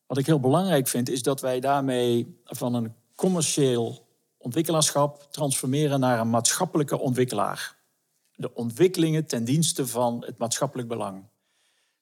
Wat 0.07 0.19
ik 0.19 0.27
heel 0.27 0.41
belangrijk 0.41 0.89
vind, 0.89 1.09
is 1.09 1.23
dat 1.23 1.41
wij 1.41 1.61
daarmee 1.61 2.41
van 2.45 2.75
een 2.75 2.95
commercieel 3.15 4.07
ontwikkelaarschap 4.37 5.27
transformeren 5.31 6.01
naar 6.01 6.21
een 6.21 6.31
maatschappelijke 6.31 6.99
ontwikkelaar. 6.99 7.77
De 8.35 8.55
ontwikkelingen 8.55 9.27
ten 9.27 9.45
dienste 9.45 9.87
van 9.87 10.25
het 10.27 10.39
maatschappelijk 10.39 10.89
belang. 10.89 11.25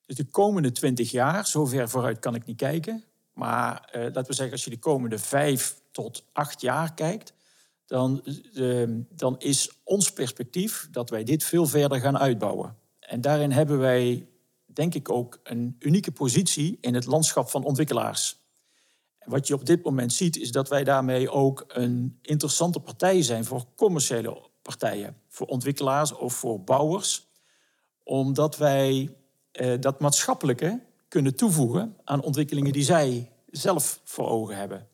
Dus 0.06 0.16
de 0.16 0.24
komende 0.24 0.72
twintig 0.72 1.10
jaar, 1.10 1.46
zover 1.46 1.88
vooruit 1.88 2.18
kan 2.18 2.34
ik 2.34 2.46
niet 2.46 2.56
kijken, 2.56 3.04
maar 3.32 3.88
eh, 3.92 4.02
laten 4.02 4.26
we 4.26 4.34
zeggen, 4.34 4.52
als 4.52 4.64
je 4.64 4.70
de 4.70 4.78
komende 4.78 5.18
vijf 5.18 5.80
tot 5.90 6.24
acht 6.32 6.60
jaar 6.60 6.94
kijkt, 6.94 7.32
dan, 7.86 8.22
uh, 8.54 8.88
dan 9.08 9.38
is 9.38 9.70
ons 9.84 10.12
perspectief 10.12 10.88
dat 10.90 11.10
wij 11.10 11.24
dit 11.24 11.44
veel 11.44 11.66
verder 11.66 12.00
gaan 12.00 12.18
uitbouwen. 12.18 12.76
En 13.00 13.20
daarin 13.20 13.50
hebben 13.52 13.78
wij, 13.78 14.26
denk 14.74 14.94
ik, 14.94 15.10
ook 15.10 15.40
een 15.42 15.76
unieke 15.78 16.12
positie 16.12 16.78
in 16.80 16.94
het 16.94 17.06
landschap 17.06 17.50
van 17.50 17.64
ontwikkelaars. 17.64 18.40
Wat 19.24 19.46
je 19.46 19.54
op 19.54 19.66
dit 19.66 19.84
moment 19.84 20.12
ziet, 20.12 20.36
is 20.36 20.52
dat 20.52 20.68
wij 20.68 20.84
daarmee 20.84 21.30
ook 21.30 21.64
een 21.68 22.18
interessante 22.22 22.80
partij 22.80 23.22
zijn 23.22 23.44
voor 23.44 23.64
commerciële 23.76 24.50
partijen, 24.62 25.16
voor 25.28 25.46
ontwikkelaars 25.46 26.12
of 26.12 26.34
voor 26.34 26.64
bouwers, 26.64 27.26
omdat 28.02 28.56
wij 28.56 29.14
uh, 29.52 29.80
dat 29.80 30.00
maatschappelijke 30.00 30.82
kunnen 31.08 31.36
toevoegen 31.36 31.96
aan 32.04 32.22
ontwikkelingen 32.22 32.72
die 32.72 32.84
zij 32.84 33.32
zelf 33.50 34.00
voor 34.04 34.28
ogen 34.28 34.56
hebben. 34.56 34.88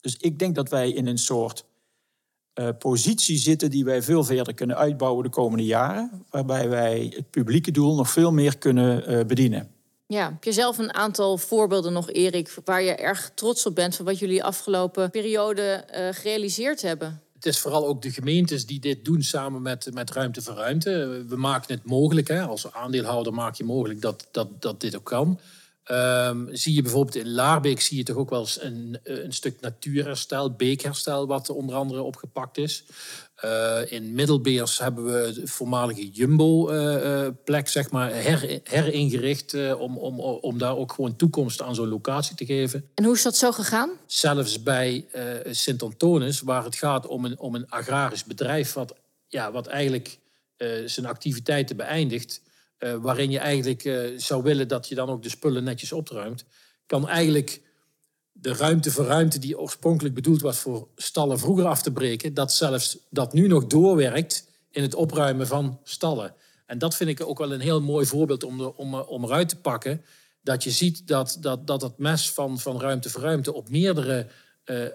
Dus 0.00 0.16
ik 0.16 0.38
denk 0.38 0.54
dat 0.54 0.68
wij 0.68 0.90
in 0.90 1.06
een 1.06 1.18
soort 1.18 1.64
positie 2.78 3.38
zitten 3.38 3.70
die 3.70 3.84
wij 3.84 4.02
veel 4.02 4.24
verder 4.24 4.54
kunnen 4.54 4.76
uitbouwen 4.76 5.24
de 5.24 5.30
komende 5.30 5.64
jaren. 5.64 6.24
Waarbij 6.30 6.68
wij 6.68 7.12
het 7.16 7.30
publieke 7.30 7.70
doel 7.70 7.94
nog 7.94 8.10
veel 8.10 8.32
meer 8.32 8.58
kunnen 8.58 9.10
uh, 9.10 9.24
bedienen. 9.24 9.70
Ja, 10.06 10.24
heb 10.24 10.44
je 10.44 10.52
zelf 10.52 10.78
een 10.78 10.94
aantal 10.94 11.38
voorbeelden 11.38 11.92
nog, 11.92 12.10
Erik, 12.10 12.54
waar 12.64 12.82
je 12.82 12.94
erg 12.94 13.30
trots 13.34 13.66
op 13.66 13.74
bent 13.74 13.96
van 13.96 14.04
wat 14.04 14.18
jullie 14.18 14.44
afgelopen 14.44 15.10
periode 15.10 15.84
uh, 15.94 16.08
gerealiseerd 16.10 16.82
hebben? 16.82 17.22
Het 17.34 17.46
is 17.46 17.58
vooral 17.58 17.86
ook 17.86 18.02
de 18.02 18.10
gemeentes 18.10 18.66
die 18.66 18.80
dit 18.80 19.04
doen 19.04 19.22
samen 19.22 19.62
met, 19.62 19.90
met 19.92 20.10
Ruimte 20.10 20.42
voor 20.42 20.54
Ruimte. 20.54 21.24
We 21.28 21.36
maken 21.36 21.74
het 21.74 21.84
mogelijk, 21.84 22.28
hè. 22.28 22.42
als 22.42 22.72
aandeelhouder 22.72 23.32
maak 23.32 23.54
je 23.54 23.64
mogelijk 23.64 24.00
dat, 24.00 24.28
dat, 24.30 24.62
dat 24.62 24.80
dit 24.80 24.96
ook 24.96 25.04
kan. 25.04 25.40
Um, 25.92 26.48
zie 26.52 26.74
je 26.74 26.82
bijvoorbeeld 26.82 27.16
in 27.16 27.32
Laarbeek 27.32 27.80
zie 27.80 27.96
je 27.96 28.02
toch 28.02 28.16
ook 28.16 28.30
wel 28.30 28.40
eens 28.40 28.62
een, 28.62 28.98
een 29.02 29.32
stuk 29.32 29.60
natuurherstel, 29.60 30.52
beekherstel, 30.52 31.26
wat 31.26 31.50
onder 31.50 31.74
andere 31.74 32.02
opgepakt 32.02 32.58
is. 32.58 32.84
Uh, 33.44 33.78
in 33.92 34.14
Middelbeers 34.14 34.78
hebben 34.78 35.04
we 35.04 35.32
de 35.34 35.46
voormalige 35.46 36.08
Jumbo-plek 36.10 37.66
uh, 37.66 37.72
zeg 37.72 37.90
maar, 37.90 38.10
her, 38.14 38.60
heringericht 38.64 39.52
uh, 39.52 39.80
om, 39.80 39.98
om, 39.98 40.20
om 40.20 40.58
daar 40.58 40.76
ook 40.76 40.92
gewoon 40.92 41.16
toekomst 41.16 41.62
aan 41.62 41.74
zo'n 41.74 41.88
locatie 41.88 42.36
te 42.36 42.44
geven. 42.44 42.90
En 42.94 43.04
hoe 43.04 43.14
is 43.14 43.22
dat 43.22 43.36
zo 43.36 43.52
gegaan? 43.52 43.90
Zelfs 44.06 44.62
bij 44.62 45.06
Sint-Antonis, 45.50 46.40
waar 46.40 46.64
het 46.64 46.76
gaat 46.76 47.06
om 47.06 47.24
een, 47.24 47.38
om 47.38 47.54
een 47.54 47.68
agrarisch 47.68 48.24
bedrijf 48.24 48.72
wat, 48.72 48.94
ja, 49.28 49.52
wat 49.52 49.66
eigenlijk 49.66 50.18
zijn 50.84 51.06
activiteiten 51.06 51.76
beëindigt 51.76 52.40
uh, 52.80 52.94
waarin 52.94 53.30
je 53.30 53.38
eigenlijk 53.38 53.84
uh, 53.84 54.18
zou 54.18 54.42
willen 54.42 54.68
dat 54.68 54.88
je 54.88 54.94
dan 54.94 55.08
ook 55.08 55.22
de 55.22 55.28
spullen 55.28 55.64
netjes 55.64 55.92
opruimt, 55.92 56.44
kan 56.86 57.08
eigenlijk 57.08 57.62
de 58.32 58.54
ruimte 58.54 58.90
voor 58.90 59.04
ruimte 59.04 59.38
die 59.38 59.58
oorspronkelijk 59.58 60.14
bedoeld 60.14 60.40
was 60.40 60.58
voor 60.58 60.88
stallen 60.96 61.38
vroeger 61.38 61.66
af 61.66 61.82
te 61.82 61.92
breken, 61.92 62.34
dat 62.34 62.52
zelfs 62.52 62.98
dat 63.10 63.32
nu 63.32 63.46
nog 63.46 63.66
doorwerkt 63.66 64.48
in 64.70 64.82
het 64.82 64.94
opruimen 64.94 65.46
van 65.46 65.80
stallen. 65.82 66.34
En 66.66 66.78
dat 66.78 66.96
vind 66.96 67.10
ik 67.10 67.26
ook 67.26 67.38
wel 67.38 67.52
een 67.52 67.60
heel 67.60 67.80
mooi 67.80 68.06
voorbeeld 68.06 68.44
om, 68.44 68.58
de, 68.58 68.76
om, 68.76 68.94
om 68.94 69.24
eruit 69.24 69.48
te 69.48 69.56
pakken. 69.56 70.04
Dat 70.42 70.64
je 70.64 70.70
ziet 70.70 71.06
dat 71.06 71.36
dat, 71.40 71.66
dat 71.66 71.82
het 71.82 71.98
mes 71.98 72.30
van, 72.30 72.58
van 72.58 72.80
ruimte 72.80 73.10
voor 73.10 73.22
ruimte 73.22 73.52
op 73.52 73.68
meerdere, 73.68 74.26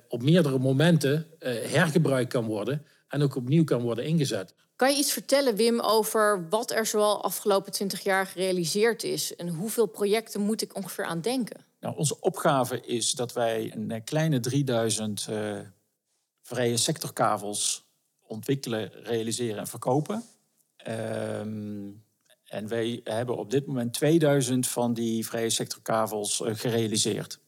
op 0.08 0.24
meerdere 0.24 0.60
momenten 0.60 1.28
hergebruikt 1.70 2.30
kan 2.30 2.46
worden 2.46 2.86
en 3.08 3.22
ook 3.22 3.36
opnieuw 3.36 3.64
kan 3.64 3.82
worden 3.82 4.06
ingezet. 4.06 4.54
Kan 4.76 4.92
je 4.92 4.98
iets 4.98 5.14
vertellen, 5.14 5.56
Wim, 5.56 5.80
over 5.80 6.50
wat 6.50 6.72
er 6.72 6.86
zoal 6.86 7.24
afgelopen 7.24 7.72
20 7.72 8.04
jaar 8.04 8.26
gerealiseerd 8.26 9.04
is? 9.04 9.36
En 9.36 9.48
hoeveel 9.48 9.86
projecten 9.86 10.42
moet 10.42 10.62
ik 10.62 10.76
ongeveer 10.76 11.06
aan 11.06 11.22
denken? 11.22 11.66
Nou, 11.80 11.96
onze 11.98 12.20
opgave 12.20 12.82
is 12.82 13.12
dat 13.12 13.34
wij 13.34 13.72
een 13.76 13.92
eh, 13.92 14.02
kleine 14.04 14.40
3000 14.40 15.28
uh, 15.30 15.58
eh, 15.60 15.66
vrije 16.42 16.78
sectorkavels 16.78 17.84
ontwikkelen, 18.28 18.92
realiseren 18.92 19.58
en 19.58 19.68
verkopen. 19.68 20.24
Um, 20.88 22.04
en 22.46 22.68
wij 22.68 23.02
hebben 23.04 23.38
op 23.38 23.52
dit 23.52 23.66
moment 23.66 23.94
2000 23.94 24.68
van 24.68 24.94
die 24.94 25.26
vrije 25.26 25.50
sectorkavels 25.50 26.40
uh, 26.40 26.56
gerealiseerd. 26.56 27.40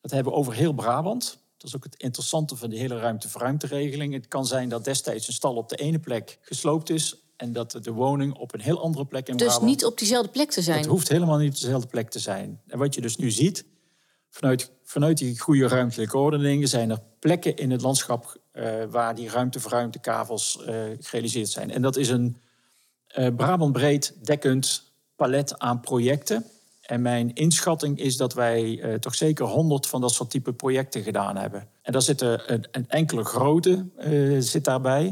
Dat 0.00 0.10
hebben 0.10 0.32
we 0.32 0.38
over 0.38 0.54
heel 0.54 0.72
Brabant. 0.72 1.38
Dat 1.58 1.68
is 1.68 1.76
ook 1.76 1.84
het 1.84 1.96
interessante 1.96 2.56
van 2.56 2.70
die 2.70 2.78
hele 2.78 2.98
ruimte-voor-ruimte-regeling. 2.98 4.12
Het 4.12 4.28
kan 4.28 4.46
zijn 4.46 4.68
dat 4.68 4.84
destijds 4.84 5.26
een 5.26 5.32
stal 5.32 5.54
op 5.54 5.68
de 5.68 5.76
ene 5.76 5.98
plek 5.98 6.38
gesloopt 6.40 6.90
is 6.90 7.16
en 7.36 7.52
dat 7.52 7.78
de 7.82 7.92
woning 7.92 8.34
op 8.34 8.54
een 8.54 8.60
heel 8.60 8.82
andere 8.82 9.04
plek 9.04 9.28
in 9.28 9.36
dus 9.36 9.46
Brabant... 9.46 9.66
Dus 9.66 9.74
niet 9.74 9.84
op 9.84 9.98
diezelfde 9.98 10.30
plek 10.30 10.50
te 10.50 10.62
zijn? 10.62 10.78
Het 10.78 10.86
hoeft 10.86 11.08
helemaal 11.08 11.38
niet 11.38 11.54
op 11.54 11.60
dezelfde 11.60 11.88
plek 11.88 12.10
te 12.10 12.18
zijn. 12.18 12.60
En 12.66 12.78
wat 12.78 12.94
je 12.94 13.00
dus 13.00 13.16
nu 13.16 13.30
ziet, 13.30 13.64
vanuit, 14.30 14.70
vanuit 14.84 15.18
die 15.18 15.38
goede 15.38 15.68
ruimtelijke 15.68 16.18
ordeningen... 16.18 16.68
zijn 16.68 16.90
er 16.90 17.02
plekken 17.18 17.56
in 17.56 17.70
het 17.70 17.80
landschap 17.80 18.40
uh, 18.52 18.84
waar 18.90 19.14
die 19.14 19.28
ruimte-voor-ruimte-kavels 19.28 20.58
uh, 20.60 20.66
gerealiseerd 21.00 21.48
zijn. 21.48 21.70
En 21.70 21.82
dat 21.82 21.96
is 21.96 22.08
een 22.08 22.36
uh, 23.18 23.28
Brabant 23.36 23.72
breed 23.72 24.14
dekkend 24.26 24.92
palet 25.16 25.58
aan 25.58 25.80
projecten... 25.80 26.44
En 26.90 27.02
mijn 27.02 27.34
inschatting 27.34 27.98
is 27.98 28.16
dat 28.16 28.34
wij 28.34 28.62
uh, 28.62 28.94
toch 28.94 29.14
zeker 29.14 29.44
honderd 29.44 29.86
van 29.86 30.00
dat 30.00 30.12
soort 30.12 30.30
type 30.30 30.52
projecten 30.52 31.02
gedaan 31.02 31.36
hebben. 31.36 31.68
En 31.82 31.92
daar 31.92 32.02
zitten 32.02 32.52
een, 32.52 32.66
een 32.70 32.88
enkele 32.88 33.24
grote 33.24 33.86
uh, 33.98 34.40
zit 34.40 34.64
daarbij. 34.64 35.04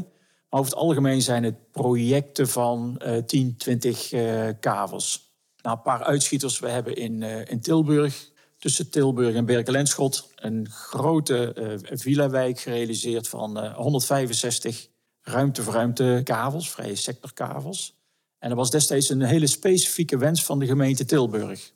Maar 0.49 0.59
over 0.59 0.71
het 0.71 0.81
algemeen 0.81 1.21
zijn 1.21 1.43
het 1.43 1.71
projecten 1.71 2.47
van 2.47 3.01
uh, 3.05 3.17
10, 3.17 3.57
20 3.57 4.11
uh, 4.11 4.47
kavels. 4.59 5.31
Nou, 5.61 5.75
een 5.75 5.83
paar 5.83 6.03
uitschieters. 6.03 6.59
We 6.59 6.69
hebben 6.69 6.95
in, 6.95 7.23
in 7.23 7.61
Tilburg, 7.61 8.29
tussen 8.57 8.89
Tilburg 8.89 9.35
en 9.35 9.45
Berkelenschot, 9.45 10.31
een 10.35 10.69
grote 10.69 11.53
villa-wijk 11.83 12.59
gerealiseerd 12.59 13.27
van 13.27 13.73
165 13.73 14.87
ruimte-voor-ruimte 15.21 16.21
kavels, 16.23 16.71
vrije 16.71 16.95
sectorkavels. 16.95 17.96
En 18.39 18.49
dat 18.49 18.57
was 18.57 18.71
destijds 18.71 19.09
een 19.09 19.21
hele 19.21 19.47
specifieke 19.47 20.17
wens 20.17 20.43
van 20.43 20.59
de 20.59 20.65
gemeente 20.65 21.05
Tilburg. 21.05 21.71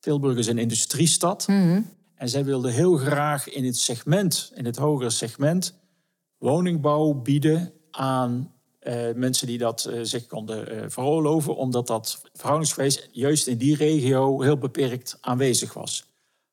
Tilburg 0.00 0.38
is 0.38 0.46
een 0.46 0.58
industriestad. 0.58 1.46
Mm 1.48 1.94
En 2.14 2.28
zij 2.28 2.44
wilden 2.44 2.72
heel 2.72 2.96
graag 2.96 3.48
in 3.48 3.64
het 3.64 3.76
segment, 3.76 4.52
in 4.54 4.64
het 4.64 4.76
hogere 4.76 5.10
segment, 5.10 5.74
woningbouw 6.38 7.12
bieden 7.12 7.72
aan 7.90 8.52
uh, 8.82 9.12
mensen 9.14 9.46
die 9.46 9.58
dat 9.58 9.86
uh, 9.90 10.00
zich 10.02 10.26
konden 10.26 10.74
uh, 10.74 10.84
veroorloven, 10.86 11.56
omdat 11.56 11.86
dat 11.86 12.22
verhoudingsgewijs 12.32 13.08
juist 13.12 13.46
in 13.46 13.58
die 13.58 13.76
regio 13.76 14.40
heel 14.42 14.58
beperkt 14.58 15.18
aanwezig 15.20 15.72
was. 15.72 16.00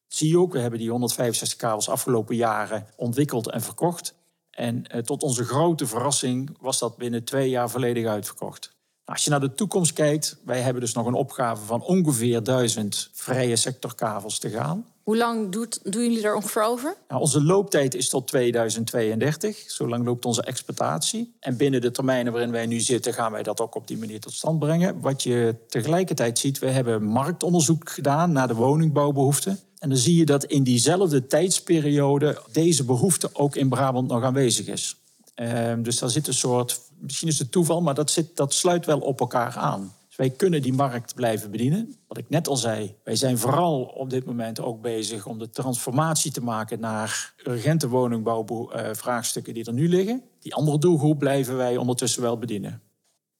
Dat 0.07 0.17
zie 0.17 0.29
je 0.29 0.39
ook, 0.39 0.53
we 0.53 0.59
hebben 0.59 0.79
die 0.79 0.89
165 0.89 1.57
kabels 1.57 1.89
afgelopen 1.89 2.35
jaren 2.35 2.87
ontwikkeld 2.95 3.49
en 3.49 3.61
verkocht. 3.61 4.15
En 4.49 4.83
tot 5.05 5.23
onze 5.23 5.43
grote 5.43 5.87
verrassing 5.87 6.57
was 6.59 6.79
dat 6.79 6.97
binnen 6.97 7.23
twee 7.23 7.49
jaar 7.49 7.69
volledig 7.69 8.05
uitverkocht. 8.05 8.75
Als 9.13 9.23
je 9.23 9.29
naar 9.29 9.39
de 9.39 9.53
toekomst 9.53 9.93
kijkt, 9.93 10.37
wij 10.45 10.61
hebben 10.61 10.81
dus 10.81 10.93
nog 10.93 11.05
een 11.05 11.13
opgave 11.13 11.65
van 11.65 11.81
ongeveer 11.81 12.43
duizend 12.43 13.09
vrije 13.13 13.55
sectorkavels 13.55 14.39
te 14.39 14.49
gaan. 14.49 14.85
Hoe 15.03 15.17
lang 15.17 15.51
doet, 15.51 15.79
doen 15.91 16.03
jullie 16.03 16.21
daar 16.21 16.35
ongeveer 16.35 16.63
over? 16.63 16.95
Nou, 17.07 17.21
onze 17.21 17.43
looptijd 17.43 17.95
is 17.95 18.09
tot 18.09 18.27
2032. 18.27 19.57
Zo 19.67 19.87
lang 19.87 20.05
loopt 20.05 20.25
onze 20.25 20.41
exploitatie. 20.41 21.35
En 21.39 21.57
binnen 21.57 21.81
de 21.81 21.91
termijnen 21.91 22.31
waarin 22.33 22.51
wij 22.51 22.65
nu 22.65 22.79
zitten, 22.79 23.13
gaan 23.13 23.31
wij 23.31 23.43
dat 23.43 23.61
ook 23.61 23.75
op 23.75 23.87
die 23.87 23.97
manier 23.97 24.19
tot 24.19 24.33
stand 24.33 24.59
brengen. 24.59 24.99
Wat 24.99 25.23
je 25.23 25.55
tegelijkertijd 25.67 26.39
ziet, 26.39 26.59
we 26.59 26.69
hebben 26.69 27.03
marktonderzoek 27.03 27.89
gedaan 27.89 28.31
naar 28.31 28.47
de 28.47 28.55
woningbouwbehoeften. 28.55 29.59
En 29.79 29.89
dan 29.89 29.97
zie 29.97 30.17
je 30.17 30.25
dat 30.25 30.43
in 30.43 30.63
diezelfde 30.63 31.27
tijdsperiode 31.27 32.41
deze 32.51 32.83
behoefte 32.83 33.29
ook 33.33 33.55
in 33.55 33.69
Brabant 33.69 34.07
nog 34.07 34.23
aanwezig 34.23 34.67
is. 34.67 34.97
Ehm, 35.33 35.81
dus 35.81 35.99
daar 35.99 36.09
zit 36.09 36.27
een 36.27 36.33
soort, 36.33 36.81
misschien 36.99 37.27
is 37.27 37.39
het 37.39 37.51
toeval, 37.51 37.81
maar 37.81 37.93
dat, 37.93 38.11
zit, 38.11 38.35
dat 38.35 38.53
sluit 38.53 38.85
wel 38.85 38.99
op 38.99 39.19
elkaar 39.19 39.57
aan. 39.57 39.93
Dus 40.07 40.15
wij 40.27 40.29
kunnen 40.29 40.61
die 40.61 40.73
markt 40.73 41.15
blijven 41.15 41.51
bedienen. 41.51 41.95
Wat 42.07 42.17
ik 42.17 42.29
net 42.29 42.47
al 42.47 42.57
zei, 42.57 42.95
wij 43.03 43.15
zijn 43.15 43.37
vooral 43.37 43.81
op 43.81 44.09
dit 44.09 44.25
moment 44.25 44.59
ook 44.59 44.81
bezig 44.81 45.25
om 45.25 45.39
de 45.39 45.49
transformatie 45.49 46.31
te 46.31 46.43
maken 46.43 46.79
naar 46.79 47.33
urgente 47.47 47.87
woningbouwvraagstukken 47.87 49.53
die 49.53 49.65
er 49.65 49.73
nu 49.73 49.89
liggen. 49.89 50.23
Die 50.39 50.55
andere 50.55 50.79
doelgroep 50.79 51.19
blijven 51.19 51.57
wij 51.57 51.77
ondertussen 51.77 52.21
wel 52.21 52.37
bedienen. 52.37 52.81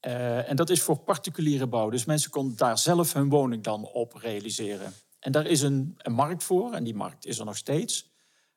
Uh, 0.08 0.50
en 0.50 0.56
dat 0.56 0.70
is 0.70 0.82
voor 0.82 0.98
particuliere 0.98 1.68
bouw. 1.68 1.90
Dus 1.90 2.06
mensen 2.06 2.32
konden 2.32 2.58
daar 2.58 2.78
zelf 2.78 3.14
hun 3.14 3.30
woning 3.30 3.64
dan 3.64 3.86
op 3.86 4.14
realiseren. 4.14 4.94
En 5.20 5.32
daar 5.32 5.46
is 5.46 5.62
een, 5.62 5.96
een 5.98 6.14
markt 6.14 6.44
voor 6.44 6.74
en 6.74 6.84
die 6.84 6.96
markt 6.96 7.26
is 7.26 7.40
er 7.40 7.46
nog 7.46 7.58
steeds. 7.58 8.12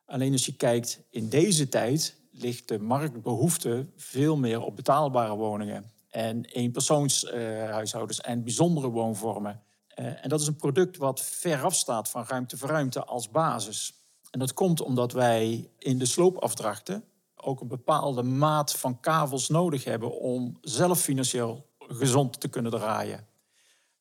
Alleen 0.04 0.32
als 0.32 0.46
je 0.46 0.56
kijkt 0.56 1.00
in 1.10 1.28
deze 1.28 1.68
tijd 1.68 2.16
ligt 2.38 2.68
de 2.68 2.78
marktbehoefte 2.78 3.86
veel 3.96 4.36
meer 4.36 4.62
op 4.62 4.76
betaalbare 4.76 5.34
woningen 5.34 5.90
en 6.08 6.44
eenpersoonshuishoudens 6.44 8.20
en 8.20 8.42
bijzondere 8.42 8.88
woonvormen. 8.88 9.62
Uh, 9.94 10.24
en 10.24 10.28
dat 10.28 10.40
is 10.40 10.46
een 10.46 10.56
product 10.56 10.96
wat 10.96 11.20
ver 11.20 11.62
afstaat 11.62 12.08
van 12.08 12.24
ruimte 12.28 12.56
voor 12.56 12.68
ruimte 12.68 13.04
als 13.04 13.30
basis. 13.30 13.94
En 14.30 14.38
dat 14.38 14.54
komt 14.54 14.80
omdat 14.80 15.12
wij 15.12 15.70
in 15.78 15.98
de 15.98 16.06
sloopafdrachten 16.06 17.04
ook 17.34 17.60
een 17.60 17.68
bepaalde 17.68 18.22
maat 18.22 18.72
van 18.72 19.00
kavels 19.00 19.48
nodig 19.48 19.84
hebben 19.84 20.20
om 20.20 20.58
zelf 20.60 21.00
financieel 21.00 21.66
gezond 21.78 22.40
te 22.40 22.48
kunnen 22.48 22.70
draaien. 22.70 23.26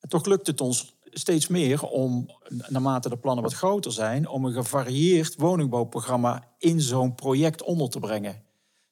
En 0.00 0.08
toch 0.08 0.26
lukt 0.26 0.46
het 0.46 0.60
ons 0.60 0.95
steeds 1.18 1.46
meer 1.46 1.82
om, 1.82 2.30
naarmate 2.68 3.08
de 3.08 3.18
plannen 3.18 3.44
wat 3.44 3.54
groter 3.54 3.92
zijn, 3.92 4.28
om 4.28 4.44
een 4.44 4.52
gevarieerd 4.52 5.34
woningbouwprogramma 5.36 6.48
in 6.58 6.80
zo'n 6.80 7.14
project 7.14 7.62
onder 7.62 7.90
te 7.90 7.98
brengen. 7.98 8.42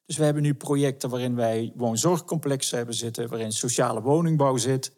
Dus 0.06 0.16
we 0.16 0.24
hebben 0.24 0.42
nu 0.42 0.54
projecten 0.54 1.10
waarin 1.10 1.34
wij 1.34 1.72
woonzorgcomplexen 1.76 2.76
hebben 2.76 2.94
zitten, 2.94 3.28
waarin 3.28 3.52
sociale 3.52 4.02
woningbouw 4.02 4.56
zit, 4.56 4.92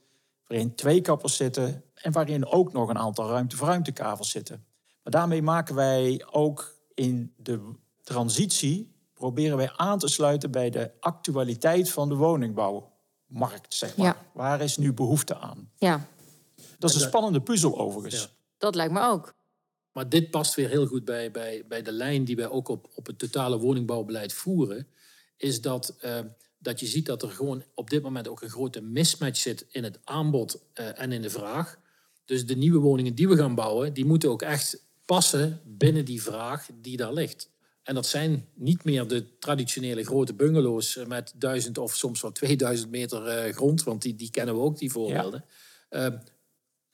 waarin 0.47 0.75
twee 0.75 1.01
kappers 1.01 1.37
zitten 1.37 1.83
en 1.95 2.13
waarin 2.13 2.47
ook 2.47 2.73
nog 2.73 2.89
een 2.89 2.99
aantal 2.99 3.29
ruimte-voor-ruimtekavels 3.29 4.31
zitten. 4.31 4.65
Maar 5.03 5.13
daarmee 5.13 5.43
maken 5.43 5.75
wij 5.75 6.25
ook 6.31 6.75
in 6.95 7.33
de 7.37 7.61
transitie, 8.03 8.95
proberen 9.15 9.57
wij 9.57 9.73
aan 9.77 9.99
te 9.99 10.09
sluiten 10.09 10.51
bij 10.51 10.71
de 10.71 10.91
actualiteit 11.01 11.91
van 11.91 12.09
de 12.09 12.15
woningbouwmarkt, 12.15 13.75
zeg 13.75 13.97
maar. 13.97 14.17
Waar 14.33 14.61
is 14.61 14.77
nu 14.77 14.93
behoefte 14.93 15.37
aan? 15.37 15.71
Ja. 15.77 16.07
Dat 16.79 16.91
is 16.91 16.97
een 16.97 17.09
spannende 17.09 17.41
puzzel 17.41 17.79
overigens. 17.79 18.35
Dat 18.59 18.75
lijkt 18.75 18.93
me 18.93 19.01
ook. 19.01 19.35
Maar 19.97 20.09
dit 20.09 20.31
past 20.31 20.55
weer 20.55 20.69
heel 20.69 20.87
goed 20.87 21.05
bij, 21.05 21.31
bij, 21.31 21.65
bij 21.69 21.83
de 21.83 21.93
lijn 21.93 22.25
die 22.25 22.37
wij 22.37 22.49
ook 22.49 22.69
op, 22.69 22.89
op 22.95 23.07
het 23.07 23.19
totale 23.19 23.59
woningbouwbeleid 23.59 24.33
voeren. 24.33 24.87
Is 25.37 25.61
dat, 25.61 25.97
uh, 26.05 26.19
dat 26.59 26.81
je 26.81 26.87
ziet 26.87 27.07
dat 27.07 27.23
er 27.23 27.29
gewoon 27.29 27.63
op 27.75 27.91
dit 27.91 28.03
moment 28.03 28.29
ook 28.29 28.43
een 28.43 28.51
grote 28.51 28.81
mismatch 28.81 29.41
zit 29.41 29.67
in 29.71 29.85
het 29.85 29.99
aanbod 30.05 30.63
uh, 30.75 31.01
en 31.01 31.13
in 31.13 31.23
de 31.23 31.31
vraag. 31.31 31.79
Dus 32.25 32.47
de 32.47 32.57
nieuwe 32.57 32.79
woningen 32.79 33.15
die 33.15 33.29
we 33.29 33.37
gaan 33.37 33.55
bouwen, 33.55 33.93
die 33.93 34.05
moeten 34.05 34.31
ook 34.31 34.43
echt 34.43 34.85
passen 35.05 35.61
binnen 35.65 36.05
die 36.05 36.23
vraag 36.23 36.69
die 36.81 36.97
daar 36.97 37.13
ligt. 37.13 37.51
En 37.83 37.95
dat 37.95 38.07
zijn 38.07 38.49
niet 38.55 38.85
meer 38.85 39.09
de 39.09 39.39
traditionele 39.39 40.05
grote 40.05 40.35
bungalows 40.35 40.99
met 41.07 41.33
duizend 41.37 41.79
of 41.79 41.95
soms 41.95 42.21
wel 42.21 42.33
2000 42.33 42.91
meter 42.91 43.47
uh, 43.47 43.55
grond, 43.55 43.83
want 43.83 44.03
die, 44.03 44.15
die 44.15 44.31
kennen 44.31 44.55
we 44.55 44.61
ook, 44.61 44.79
die 44.79 44.91
voorbeelden. 44.91 45.45
Ja 45.91 46.23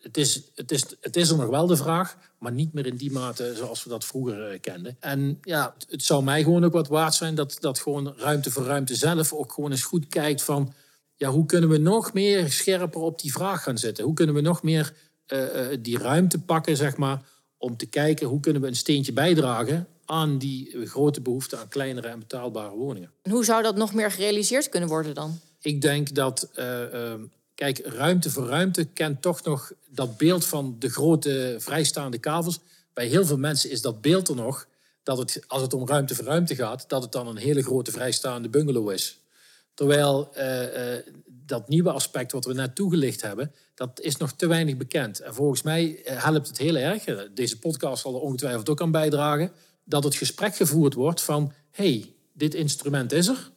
het 0.02 0.16
is, 0.16 0.42
het, 0.54 0.72
is, 0.72 0.84
het 1.00 1.16
is 1.16 1.30
er 1.30 1.36
nog 1.36 1.48
wel 1.48 1.66
de 1.66 1.76
vraag, 1.76 2.16
maar 2.38 2.52
niet 2.52 2.72
meer 2.72 2.86
in 2.86 2.96
die 2.96 3.12
mate 3.12 3.54
zoals 3.56 3.84
we 3.84 3.90
dat 3.90 4.04
vroeger 4.04 4.52
uh, 4.52 4.60
kenden. 4.60 4.96
En 5.00 5.38
ja, 5.42 5.74
het 5.88 6.04
zou 6.04 6.24
mij 6.24 6.42
gewoon 6.42 6.64
ook 6.64 6.72
wat 6.72 6.88
waard 6.88 7.14
zijn 7.14 7.34
dat, 7.34 7.56
dat 7.60 7.78
gewoon 7.78 8.14
ruimte 8.16 8.50
voor 8.50 8.64
ruimte 8.64 8.94
zelf 8.94 9.32
ook 9.32 9.52
gewoon 9.52 9.70
eens 9.70 9.82
goed 9.82 10.06
kijkt 10.08 10.42
van... 10.42 10.72
Ja, 11.16 11.30
hoe 11.30 11.46
kunnen 11.46 11.68
we 11.68 11.78
nog 11.78 12.12
meer 12.12 12.50
scherper 12.50 13.00
op 13.00 13.20
die 13.20 13.32
vraag 13.32 13.62
gaan 13.62 13.78
zitten? 13.78 14.04
Hoe 14.04 14.14
kunnen 14.14 14.34
we 14.34 14.40
nog 14.40 14.62
meer 14.62 14.92
uh, 15.28 15.40
uh, 15.40 15.78
die 15.80 15.98
ruimte 15.98 16.38
pakken, 16.38 16.76
zeg 16.76 16.96
maar, 16.96 17.22
om 17.58 17.76
te 17.76 17.86
kijken 17.86 18.26
hoe 18.26 18.40
kunnen 18.40 18.62
we 18.62 18.68
een 18.68 18.76
steentje 18.76 19.12
bijdragen 19.12 19.86
aan 20.04 20.38
die 20.38 20.86
grote 20.86 21.20
behoefte 21.20 21.56
aan 21.56 21.68
kleinere 21.68 22.08
en 22.08 22.18
betaalbare 22.18 22.76
woningen. 22.76 23.10
En 23.22 23.30
hoe 23.30 23.44
zou 23.44 23.62
dat 23.62 23.76
nog 23.76 23.94
meer 23.94 24.10
gerealiseerd 24.10 24.68
kunnen 24.68 24.88
worden 24.88 25.14
dan? 25.14 25.40
Ik 25.60 25.80
denk 25.80 26.14
dat 26.14 26.48
Kijk, 27.62 27.78
ruimte 27.84 28.30
voor 28.30 28.46
ruimte 28.46 28.84
kent 28.84 29.22
toch 29.22 29.44
nog 29.44 29.72
dat 29.88 30.16
beeld 30.16 30.44
van 30.44 30.76
de 30.78 30.90
grote 30.90 31.56
vrijstaande 31.58 32.18
kavels. 32.18 32.58
Bij 32.92 33.06
heel 33.06 33.26
veel 33.26 33.36
mensen 33.36 33.70
is 33.70 33.82
dat 33.82 34.00
beeld 34.00 34.28
er 34.28 34.34
nog 34.34 34.66
dat 35.02 35.18
het, 35.18 35.44
als 35.46 35.62
het 35.62 35.74
om 35.74 35.86
ruimte 35.86 36.14
voor 36.14 36.24
ruimte 36.24 36.54
gaat, 36.54 36.84
dat 36.88 37.02
het 37.02 37.12
dan 37.12 37.26
een 37.26 37.36
hele 37.36 37.62
grote 37.62 37.90
vrijstaande 37.90 38.48
bungalow 38.48 38.90
is. 38.90 39.18
Terwijl 39.74 40.30
uh, 40.36 40.62
uh, 40.62 40.98
dat 41.26 41.68
nieuwe 41.68 41.90
aspect 41.90 42.32
wat 42.32 42.44
we 42.44 42.52
net 42.52 42.74
toegelicht 42.74 43.22
hebben, 43.22 43.52
dat 43.74 44.00
is 44.00 44.16
nog 44.16 44.32
te 44.32 44.46
weinig 44.46 44.76
bekend. 44.76 45.20
En 45.20 45.34
volgens 45.34 45.62
mij 45.62 46.02
eh, 46.04 46.24
helpt 46.24 46.48
het 46.48 46.58
heel 46.58 46.76
erg, 46.76 47.04
deze 47.34 47.58
podcast 47.58 48.02
zal 48.02 48.14
er 48.14 48.20
ongetwijfeld 48.20 48.68
ook 48.68 48.80
aan 48.80 48.90
bijdragen, 48.90 49.52
dat 49.84 50.04
het 50.04 50.14
gesprek 50.14 50.56
gevoerd 50.56 50.94
wordt 50.94 51.20
van, 51.20 51.52
hey, 51.70 52.14
dit 52.32 52.54
instrument 52.54 53.12
is 53.12 53.26
er. 53.26 53.50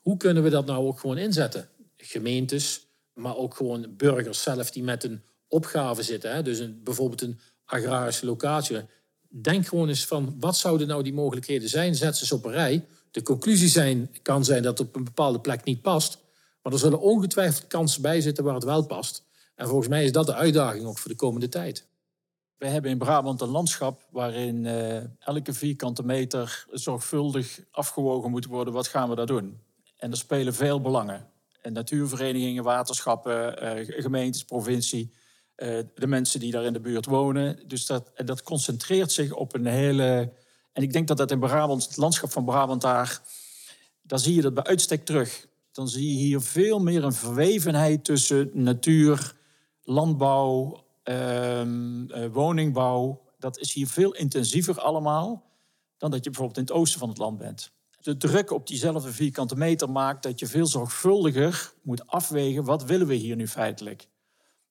Hoe 0.00 0.16
kunnen 0.16 0.42
we 0.42 0.50
dat 0.50 0.66
nou 0.66 0.86
ook 0.86 1.00
gewoon 1.00 1.18
inzetten? 1.18 1.68
Gemeentes, 1.96 2.87
maar 3.18 3.36
ook 3.36 3.54
gewoon 3.54 3.96
burgers 3.96 4.42
zelf 4.42 4.70
die 4.70 4.82
met 4.82 5.04
een 5.04 5.22
opgave 5.48 6.02
zitten. 6.02 6.34
Hè? 6.34 6.42
Dus 6.42 6.58
een, 6.58 6.80
bijvoorbeeld 6.84 7.22
een 7.22 7.40
agrarische 7.64 8.26
locatie. 8.26 8.80
Denk 9.28 9.66
gewoon 9.66 9.88
eens 9.88 10.06
van, 10.06 10.36
wat 10.40 10.56
zouden 10.56 10.86
nou 10.86 11.02
die 11.02 11.12
mogelijkheden 11.12 11.68
zijn? 11.68 11.94
Zet 11.94 12.16
ze 12.16 12.22
eens 12.22 12.32
op 12.32 12.44
een 12.44 12.52
rij. 12.52 12.86
De 13.10 13.22
conclusie 13.22 13.68
zijn, 13.68 14.10
kan 14.22 14.44
zijn 14.44 14.62
dat 14.62 14.78
het 14.78 14.88
op 14.88 14.96
een 14.96 15.04
bepaalde 15.04 15.40
plek 15.40 15.64
niet 15.64 15.82
past. 15.82 16.18
Maar 16.62 16.72
er 16.72 16.78
zullen 16.78 17.00
ongetwijfeld 17.00 17.66
kansen 17.66 18.02
bij 18.02 18.20
zitten 18.20 18.44
waar 18.44 18.54
het 18.54 18.64
wel 18.64 18.86
past. 18.86 19.24
En 19.54 19.68
volgens 19.68 19.88
mij 19.88 20.04
is 20.04 20.12
dat 20.12 20.26
de 20.26 20.34
uitdaging 20.34 20.86
ook 20.86 20.98
voor 20.98 21.10
de 21.10 21.16
komende 21.16 21.48
tijd. 21.48 21.86
We 22.56 22.66
hebben 22.66 22.90
in 22.90 22.98
Brabant 22.98 23.40
een 23.40 23.48
landschap 23.48 24.00
waarin 24.10 24.64
uh, 24.64 24.96
elke 25.18 25.52
vierkante 25.52 26.04
meter 26.04 26.66
zorgvuldig 26.70 27.60
afgewogen 27.70 28.30
moet 28.30 28.46
worden. 28.46 28.72
Wat 28.72 28.88
gaan 28.88 29.08
we 29.08 29.14
daar 29.14 29.26
doen? 29.26 29.60
En 29.96 30.10
er 30.10 30.16
spelen 30.16 30.54
veel 30.54 30.80
belangen 30.80 31.30
natuurverenigingen, 31.62 32.64
waterschappen, 32.64 33.60
eh, 33.60 34.02
gemeentes, 34.02 34.44
provincie. 34.44 35.12
Eh, 35.54 35.78
de 35.94 36.06
mensen 36.06 36.40
die 36.40 36.52
daar 36.52 36.64
in 36.64 36.72
de 36.72 36.80
buurt 36.80 37.06
wonen. 37.06 37.68
Dus 37.68 37.86
dat, 37.86 38.10
en 38.14 38.26
dat 38.26 38.42
concentreert 38.42 39.12
zich 39.12 39.32
op 39.32 39.54
een 39.54 39.66
hele. 39.66 40.32
En 40.72 40.82
ik 40.82 40.92
denk 40.92 41.08
dat 41.08 41.16
dat 41.16 41.30
in 41.30 41.38
Brabant, 41.38 41.84
het 41.84 41.96
landschap 41.96 42.30
van 42.30 42.44
Brabant 42.44 42.80
daar. 42.80 43.20
Daar 44.02 44.18
zie 44.18 44.34
je 44.34 44.42
dat 44.42 44.54
bij 44.54 44.64
uitstek 44.64 45.04
terug. 45.04 45.46
Dan 45.72 45.88
zie 45.88 46.10
je 46.12 46.18
hier 46.18 46.40
veel 46.40 46.78
meer 46.78 47.04
een 47.04 47.12
verwevenheid 47.12 48.04
tussen 48.04 48.50
natuur, 48.52 49.34
landbouw, 49.82 50.84
ehm, 51.02 52.10
eh, 52.10 52.26
woningbouw. 52.32 53.22
Dat 53.38 53.58
is 53.58 53.72
hier 53.72 53.86
veel 53.86 54.14
intensiever 54.14 54.80
allemaal. 54.80 55.46
dan 55.98 56.10
dat 56.10 56.24
je 56.24 56.30
bijvoorbeeld 56.30 56.58
in 56.58 56.64
het 56.64 56.82
oosten 56.82 57.00
van 57.00 57.08
het 57.08 57.18
land 57.18 57.38
bent. 57.38 57.72
De 58.00 58.16
druk 58.16 58.50
op 58.50 58.66
diezelfde 58.66 59.12
vierkante 59.12 59.56
meter 59.56 59.90
maakt 59.90 60.22
dat 60.22 60.38
je 60.38 60.46
veel 60.46 60.66
zorgvuldiger 60.66 61.72
moet 61.82 62.06
afwegen 62.06 62.64
wat 62.64 62.84
willen 62.84 63.06
we 63.06 63.14
hier 63.14 63.36
nu 63.36 63.48
feitelijk. 63.48 64.08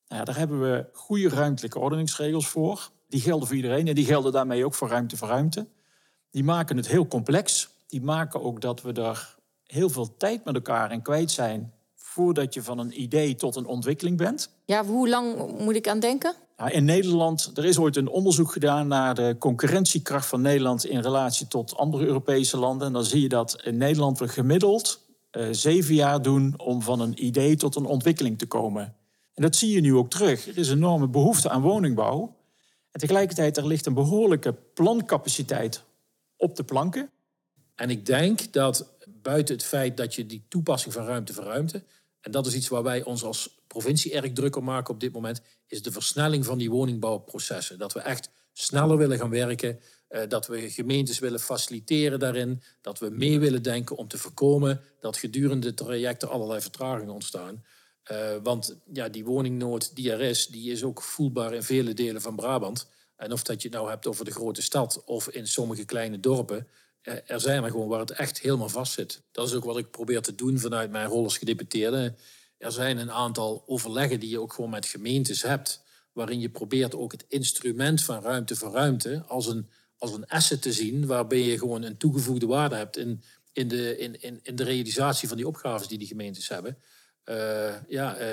Nou, 0.07 0.25
daar 0.25 0.37
hebben 0.37 0.61
we 0.61 0.85
goede 0.93 1.29
ruimtelijke 1.29 1.79
ordeningsregels 1.79 2.47
voor. 2.47 2.89
Die 3.07 3.21
gelden 3.21 3.47
voor 3.47 3.55
iedereen 3.55 3.87
en 3.87 3.95
die 3.95 4.05
gelden 4.05 4.31
daarmee 4.31 4.65
ook 4.65 4.73
voor 4.73 4.89
ruimte 4.89 5.17
voor 5.17 5.27
ruimte. 5.27 5.67
Die 6.29 6.43
maken 6.43 6.77
het 6.77 6.87
heel 6.87 7.07
complex. 7.07 7.69
Die 7.87 8.01
maken 8.01 8.41
ook 8.41 8.61
dat 8.61 8.81
we 8.81 8.93
er 8.93 9.35
heel 9.63 9.89
veel 9.89 10.17
tijd 10.17 10.45
met 10.45 10.55
elkaar 10.55 10.91
in 10.91 11.01
kwijt 11.01 11.31
zijn 11.31 11.73
voordat 11.95 12.53
je 12.53 12.63
van 12.63 12.79
een 12.79 13.01
idee 13.01 13.35
tot 13.35 13.55
een 13.55 13.65
ontwikkeling 13.65 14.17
bent. 14.17 14.49
Ja, 14.65 14.85
hoe 14.85 15.09
lang 15.09 15.57
moet 15.59 15.75
ik 15.75 15.87
aan 15.87 15.99
denken? 15.99 16.35
Nou, 16.57 16.71
in 16.71 16.85
Nederland, 16.85 17.51
er 17.53 17.65
is 17.65 17.77
ooit 17.77 17.95
een 17.95 18.07
onderzoek 18.07 18.51
gedaan 18.51 18.87
naar 18.87 19.15
de 19.15 19.35
concurrentiekracht 19.39 20.27
van 20.27 20.41
Nederland 20.41 20.85
in 20.85 20.99
relatie 20.99 21.47
tot 21.47 21.75
andere 21.75 22.05
Europese 22.05 22.57
landen. 22.57 22.87
En 22.87 22.93
dan 22.93 23.05
zie 23.05 23.21
je 23.21 23.29
dat 23.29 23.61
in 23.63 23.77
Nederland 23.77 24.19
we 24.19 24.27
gemiddeld 24.27 25.05
uh, 25.31 25.47
zeven 25.51 25.95
jaar 25.95 26.21
doen 26.21 26.53
om 26.57 26.81
van 26.81 26.99
een 26.99 27.25
idee 27.25 27.55
tot 27.55 27.75
een 27.75 27.85
ontwikkeling 27.85 28.37
te 28.37 28.45
komen. 28.45 28.95
En 29.33 29.41
dat 29.41 29.55
zie 29.55 29.71
je 29.71 29.81
nu 29.81 29.95
ook 29.95 30.09
terug. 30.09 30.47
Er 30.47 30.57
is 30.57 30.69
een 30.69 30.77
enorme 30.77 31.07
behoefte 31.07 31.49
aan 31.49 31.61
woningbouw. 31.61 32.35
En 32.91 32.99
tegelijkertijd 32.99 33.57
er 33.57 33.67
ligt 33.67 33.85
een 33.85 33.93
behoorlijke 33.93 34.53
plancapaciteit 34.73 35.83
op 36.37 36.55
de 36.55 36.63
planken. 36.63 37.09
En 37.75 37.89
ik 37.89 38.05
denk 38.05 38.53
dat 38.53 38.87
buiten 39.07 39.55
het 39.55 39.63
feit 39.63 39.97
dat 39.97 40.15
je 40.15 40.25
die 40.25 40.45
toepassing 40.47 40.93
van 40.93 41.05
ruimte 41.05 41.33
voor 41.33 41.43
ruimte, 41.43 41.83
en 42.27 42.33
dat 42.33 42.45
is 42.47 42.55
iets 42.55 42.67
waar 42.67 42.83
wij 42.83 43.03
ons 43.03 43.23
als 43.23 43.59
provincie 43.67 44.13
erg 44.13 44.31
druk 44.31 44.55
op 44.55 44.63
maken 44.63 44.93
op 44.93 44.99
dit 44.99 45.13
moment, 45.13 45.41
is 45.67 45.81
de 45.81 45.91
versnelling 45.91 46.45
van 46.45 46.57
die 46.57 46.69
woningbouwprocessen. 46.69 47.77
Dat 47.77 47.93
we 47.93 47.99
echt 47.99 48.29
sneller 48.53 48.97
willen 48.97 49.17
gaan 49.17 49.29
werken, 49.29 49.79
eh, 50.07 50.21
dat 50.27 50.47
we 50.47 50.69
gemeentes 50.69 51.19
willen 51.19 51.39
faciliteren 51.39 52.19
daarin, 52.19 52.61
dat 52.81 52.99
we 52.99 53.09
mee 53.09 53.39
willen 53.39 53.63
denken 53.63 53.95
om 53.95 54.07
te 54.07 54.17
voorkomen 54.17 54.81
dat 54.99 55.17
gedurende 55.17 55.73
trajecten 55.73 56.29
allerlei 56.29 56.61
vertragingen 56.61 57.13
ontstaan. 57.13 57.63
Uh, 58.11 58.35
want 58.43 58.77
ja, 58.93 59.09
die 59.09 59.25
woningnood 59.25 59.95
die 59.95 60.11
er 60.11 60.21
is, 60.21 60.47
die 60.47 60.71
is 60.71 60.83
ook 60.83 61.01
voelbaar 61.01 61.53
in 61.53 61.63
vele 61.63 61.93
delen 61.93 62.21
van 62.21 62.35
Brabant. 62.35 62.87
En 63.15 63.31
of 63.31 63.43
dat 63.43 63.61
je 63.61 63.67
het 63.67 63.77
nou 63.77 63.89
hebt 63.89 64.07
over 64.07 64.25
de 64.25 64.31
grote 64.31 64.61
stad 64.61 65.03
of 65.05 65.29
in 65.29 65.47
sommige 65.47 65.85
kleine 65.85 66.19
dorpen, 66.19 66.57
eh, 66.57 66.63
er 67.25 67.41
zijn 67.41 67.63
er 67.63 67.71
gewoon 67.71 67.87
waar 67.87 67.99
het 67.99 68.11
echt 68.11 68.39
helemaal 68.39 68.69
vast 68.69 68.93
zit. 68.93 69.21
Dat 69.31 69.47
is 69.47 69.53
ook 69.53 69.63
wat 69.63 69.77
ik 69.77 69.91
probeer 69.91 70.21
te 70.21 70.35
doen 70.35 70.59
vanuit 70.59 70.91
mijn 70.91 71.07
rol 71.07 71.23
als 71.23 71.37
gedeputeerde. 71.37 72.13
Er 72.57 72.71
zijn 72.71 72.97
een 72.97 73.11
aantal 73.11 73.63
overleggen 73.65 74.19
die 74.19 74.29
je 74.29 74.39
ook 74.39 74.53
gewoon 74.53 74.69
met 74.69 74.85
gemeentes 74.85 75.41
hebt, 75.41 75.83
waarin 76.11 76.39
je 76.39 76.49
probeert 76.49 76.95
ook 76.95 77.11
het 77.11 77.25
instrument 77.27 78.03
van 78.03 78.21
ruimte 78.21 78.55
voor 78.55 78.71
ruimte 78.71 79.23
als 79.27 79.47
een, 79.47 79.69
als 79.97 80.13
een 80.13 80.27
asset 80.27 80.61
te 80.61 80.73
zien, 80.73 81.05
waarbij 81.05 81.41
je 81.41 81.57
gewoon 81.57 81.83
een 81.83 81.97
toegevoegde 81.97 82.45
waarde 82.45 82.75
hebt 82.75 82.97
in, 82.97 83.23
in, 83.53 83.67
de, 83.67 83.97
in, 83.97 84.21
in, 84.21 84.39
in 84.43 84.55
de 84.55 84.63
realisatie 84.63 85.27
van 85.27 85.37
die 85.37 85.47
opgaves 85.47 85.87
die 85.87 85.97
die 85.97 86.07
gemeentes 86.07 86.49
hebben. 86.49 86.77
Uh, 87.25 87.73
ja, 87.87 88.19
uh, 88.19 88.27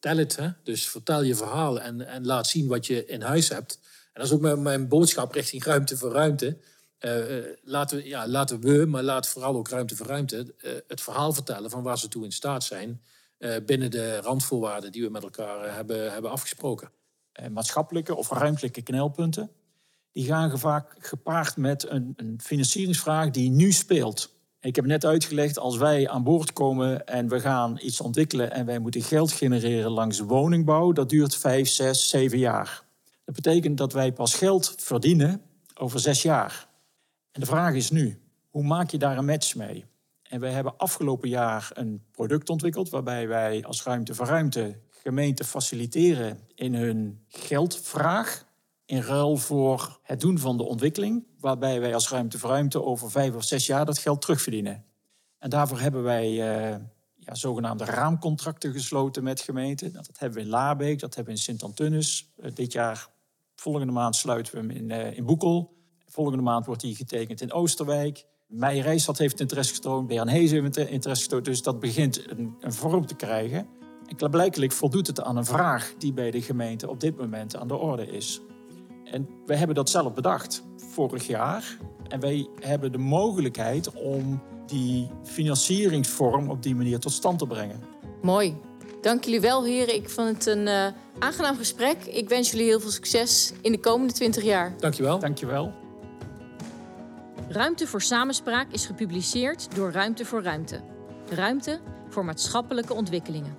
tel 0.00 0.16
het. 0.16 0.36
Hè? 0.36 0.48
Dus 0.62 0.88
vertel 0.88 1.22
je 1.22 1.34
verhaal 1.34 1.80
en, 1.80 2.06
en 2.06 2.26
laat 2.26 2.46
zien 2.46 2.66
wat 2.66 2.86
je 2.86 3.06
in 3.06 3.22
huis 3.22 3.48
hebt. 3.48 3.78
En 3.82 4.20
dat 4.20 4.24
is 4.24 4.32
ook 4.32 4.40
mijn, 4.40 4.62
mijn 4.62 4.88
boodschap 4.88 5.32
richting 5.32 5.64
ruimte 5.64 5.96
voor 5.96 6.12
ruimte. 6.12 6.56
Uh, 7.04 7.44
laten, 7.62 7.96
we, 7.96 8.08
ja, 8.08 8.28
laten 8.28 8.60
we, 8.60 8.86
maar 8.86 9.02
laat 9.02 9.28
vooral 9.28 9.56
ook 9.56 9.68
ruimte 9.68 9.96
voor 9.96 10.06
ruimte, 10.06 10.54
uh, 10.58 10.70
het 10.86 11.00
verhaal 11.00 11.32
vertellen 11.32 11.70
van 11.70 11.82
waar 11.82 11.98
ze 11.98 12.08
toe 12.08 12.24
in 12.24 12.32
staat 12.32 12.64
zijn 12.64 13.02
binnen 13.66 13.90
de 13.90 14.20
randvoorwaarden 14.20 14.92
die 14.92 15.02
we 15.02 15.10
met 15.10 15.22
elkaar 15.22 15.74
hebben, 15.74 16.12
hebben 16.12 16.30
afgesproken. 16.30 16.90
maatschappelijke 17.50 18.14
of 18.14 18.30
ruimtelijke 18.30 18.82
knelpunten, 18.82 19.50
die 20.12 20.26
gaan 20.26 20.58
vaak 20.58 20.94
gepaard 20.98 21.56
met 21.56 21.88
een, 21.88 22.12
een 22.16 22.40
financieringsvraag 22.42 23.30
die 23.30 23.50
nu 23.50 23.72
speelt. 23.72 24.34
Ik 24.60 24.76
heb 24.76 24.84
net 24.84 25.04
uitgelegd, 25.04 25.58
als 25.58 25.76
wij 25.76 26.08
aan 26.08 26.22
boord 26.22 26.52
komen 26.52 27.06
en 27.06 27.28
we 27.28 27.40
gaan 27.40 27.78
iets 27.80 28.00
ontwikkelen 28.00 28.50
en 28.50 28.66
wij 28.66 28.78
moeten 28.78 29.02
geld 29.02 29.32
genereren 29.32 29.90
langs 29.90 30.18
woningbouw, 30.18 30.92
dat 30.92 31.08
duurt 31.08 31.36
vijf, 31.36 31.68
zes, 31.68 32.08
zeven 32.08 32.38
jaar. 32.38 32.82
Dat 33.24 33.34
betekent 33.34 33.78
dat 33.78 33.92
wij 33.92 34.12
pas 34.12 34.34
geld 34.34 34.74
verdienen 34.78 35.42
over 35.74 36.00
zes 36.00 36.22
jaar. 36.22 36.70
En 37.32 37.40
de 37.40 37.46
vraag 37.46 37.74
is 37.74 37.90
nu, 37.90 38.20
hoe 38.50 38.64
maak 38.64 38.90
je 38.90 38.98
daar 38.98 39.18
een 39.18 39.24
match 39.24 39.54
mee? 39.54 39.84
En 40.22 40.40
wij 40.40 40.52
hebben 40.52 40.76
afgelopen 40.76 41.28
jaar 41.28 41.70
een 41.74 42.04
product 42.10 42.50
ontwikkeld 42.50 42.90
waarbij 42.90 43.28
wij 43.28 43.64
als 43.64 43.82
Ruimte 43.82 44.14
voor 44.14 44.26
Ruimte 44.26 44.78
gemeenten 44.90 45.44
faciliteren 45.44 46.38
in 46.54 46.74
hun 46.74 47.24
geldvraag 47.28 48.50
in 48.84 49.00
ruil 49.00 49.36
voor 49.36 49.98
het 50.02 50.20
doen 50.20 50.38
van 50.38 50.56
de 50.56 50.62
ontwikkeling, 50.62 51.26
waarbij 51.40 51.80
wij 51.80 51.94
als 51.94 52.08
Ruimte 52.08 52.38
voor 52.38 52.50
Ruimte 52.50 52.82
over 52.82 53.10
vijf 53.10 53.34
of 53.34 53.44
zes 53.44 53.66
jaar 53.66 53.84
dat 53.84 53.98
geld 53.98 54.20
terugverdienen. 54.20 54.84
En 55.38 55.50
daarvoor 55.50 55.80
hebben 55.80 56.02
wij 56.02 56.30
uh, 56.30 56.76
ja, 57.14 57.34
zogenaamde 57.34 57.84
raamcontracten 57.84 58.72
gesloten 58.72 59.22
met 59.22 59.40
gemeenten. 59.40 59.92
Dat 59.92 60.10
hebben 60.18 60.38
we 60.38 60.44
in 60.44 60.50
Laarbeek, 60.50 60.98
dat 61.00 61.14
hebben 61.14 61.32
we 61.32 61.38
in 61.38 61.44
Sint-Antunis. 61.44 62.32
Uh, 62.36 62.50
dit 62.54 62.72
jaar, 62.72 63.08
volgende 63.54 63.92
maand, 63.92 64.16
sluiten 64.16 64.52
we 64.52 64.58
hem 64.58 64.70
in, 64.70 64.90
uh, 64.90 65.16
in 65.16 65.24
Boekel. 65.24 65.76
Volgende 66.12 66.42
maand 66.42 66.66
wordt 66.66 66.80
die 66.80 66.94
getekend 66.94 67.40
in 67.40 67.52
Oosterwijk. 67.52 68.24
Meijerijstad 68.46 69.18
heeft 69.18 69.40
interesse 69.40 69.74
getoond, 69.74 70.06
Beran 70.06 70.28
Hees 70.28 70.50
heeft 70.50 70.76
interesse 70.76 71.22
getoond. 71.22 71.44
Dus 71.44 71.62
dat 71.62 71.80
begint 71.80 72.30
een, 72.30 72.54
een 72.60 72.72
vorm 72.72 73.06
te 73.06 73.14
krijgen. 73.14 73.66
En 74.06 74.16
klaarblijkelijk 74.16 74.72
voldoet 74.72 75.06
het 75.06 75.22
aan 75.22 75.36
een 75.36 75.44
vraag 75.44 75.94
die 75.98 76.12
bij 76.12 76.30
de 76.30 76.42
gemeente 76.42 76.88
op 76.88 77.00
dit 77.00 77.16
moment 77.16 77.56
aan 77.56 77.68
de 77.68 77.76
orde 77.76 78.06
is. 78.06 78.40
En 79.04 79.28
wij 79.46 79.56
hebben 79.56 79.76
dat 79.76 79.90
zelf 79.90 80.14
bedacht 80.14 80.62
vorig 80.76 81.26
jaar. 81.26 81.78
En 82.08 82.20
wij 82.20 82.48
hebben 82.60 82.92
de 82.92 82.98
mogelijkheid 82.98 83.92
om 83.92 84.42
die 84.66 85.08
financieringsvorm 85.24 86.50
op 86.50 86.62
die 86.62 86.74
manier 86.74 86.98
tot 86.98 87.12
stand 87.12 87.38
te 87.38 87.46
brengen. 87.46 87.80
Mooi. 88.22 88.56
Dank 89.00 89.24
jullie 89.24 89.40
wel, 89.40 89.64
heren. 89.64 89.94
Ik 89.94 90.08
vond 90.08 90.28
het 90.28 90.46
een 90.46 90.66
uh, 90.66 90.86
aangenaam 91.18 91.56
gesprek. 91.56 92.04
Ik 92.04 92.28
wens 92.28 92.50
jullie 92.50 92.66
heel 92.66 92.80
veel 92.80 92.90
succes 92.90 93.52
in 93.62 93.72
de 93.72 93.80
komende 93.80 94.12
20 94.12 94.42
jaar. 94.42 94.74
Dankjewel. 94.78 95.18
Dankjewel. 95.18 95.81
Ruimte 97.52 97.86
voor 97.86 98.02
Samenspraak 98.02 98.66
is 98.70 98.86
gepubliceerd 98.86 99.74
door 99.74 99.90
Ruimte 99.92 100.24
voor 100.24 100.42
Ruimte. 100.42 100.80
Ruimte 101.30 101.80
voor 102.08 102.24
maatschappelijke 102.24 102.94
ontwikkelingen. 102.94 103.56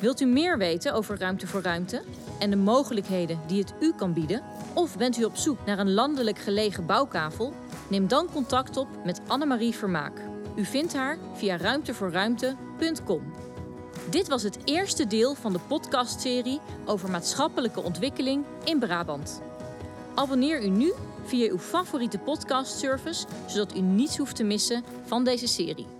Wilt 0.00 0.20
u 0.20 0.24
meer 0.24 0.58
weten 0.58 0.94
over 0.94 1.18
Ruimte 1.18 1.46
voor 1.46 1.62
Ruimte 1.62 2.02
en 2.38 2.50
de 2.50 2.56
mogelijkheden 2.56 3.40
die 3.46 3.60
het 3.60 3.74
u 3.80 3.92
kan 3.92 4.12
bieden? 4.12 4.42
Of 4.74 4.96
bent 4.96 5.18
u 5.18 5.24
op 5.24 5.36
zoek 5.36 5.58
naar 5.66 5.78
een 5.78 5.92
landelijk 5.92 6.38
gelegen 6.38 6.86
bouwkavel? 6.86 7.52
Neem 7.88 8.08
dan 8.08 8.28
contact 8.32 8.76
op 8.76 8.88
met 9.04 9.20
Annemarie 9.26 9.74
Vermaak. 9.74 10.20
U 10.56 10.64
vindt 10.64 10.94
haar 10.94 11.18
via 11.34 11.56
ruimtevoorruimte.com. 11.56 13.32
Dit 14.10 14.28
was 14.28 14.42
het 14.42 14.58
eerste 14.64 15.06
deel 15.06 15.34
van 15.34 15.52
de 15.52 15.60
podcastserie 15.68 16.60
over 16.84 17.10
maatschappelijke 17.10 17.82
ontwikkeling 17.82 18.44
in 18.64 18.78
Brabant. 18.78 19.42
Abonneer 20.14 20.62
u 20.62 20.68
nu 20.68 20.92
via 21.26 21.50
uw 21.50 21.58
favoriete 21.58 22.18
podcastservice, 22.18 23.26
zodat 23.46 23.76
u 23.76 23.80
niets 23.80 24.16
hoeft 24.16 24.36
te 24.36 24.44
missen 24.44 24.84
van 25.06 25.24
deze 25.24 25.46
serie. 25.46 25.95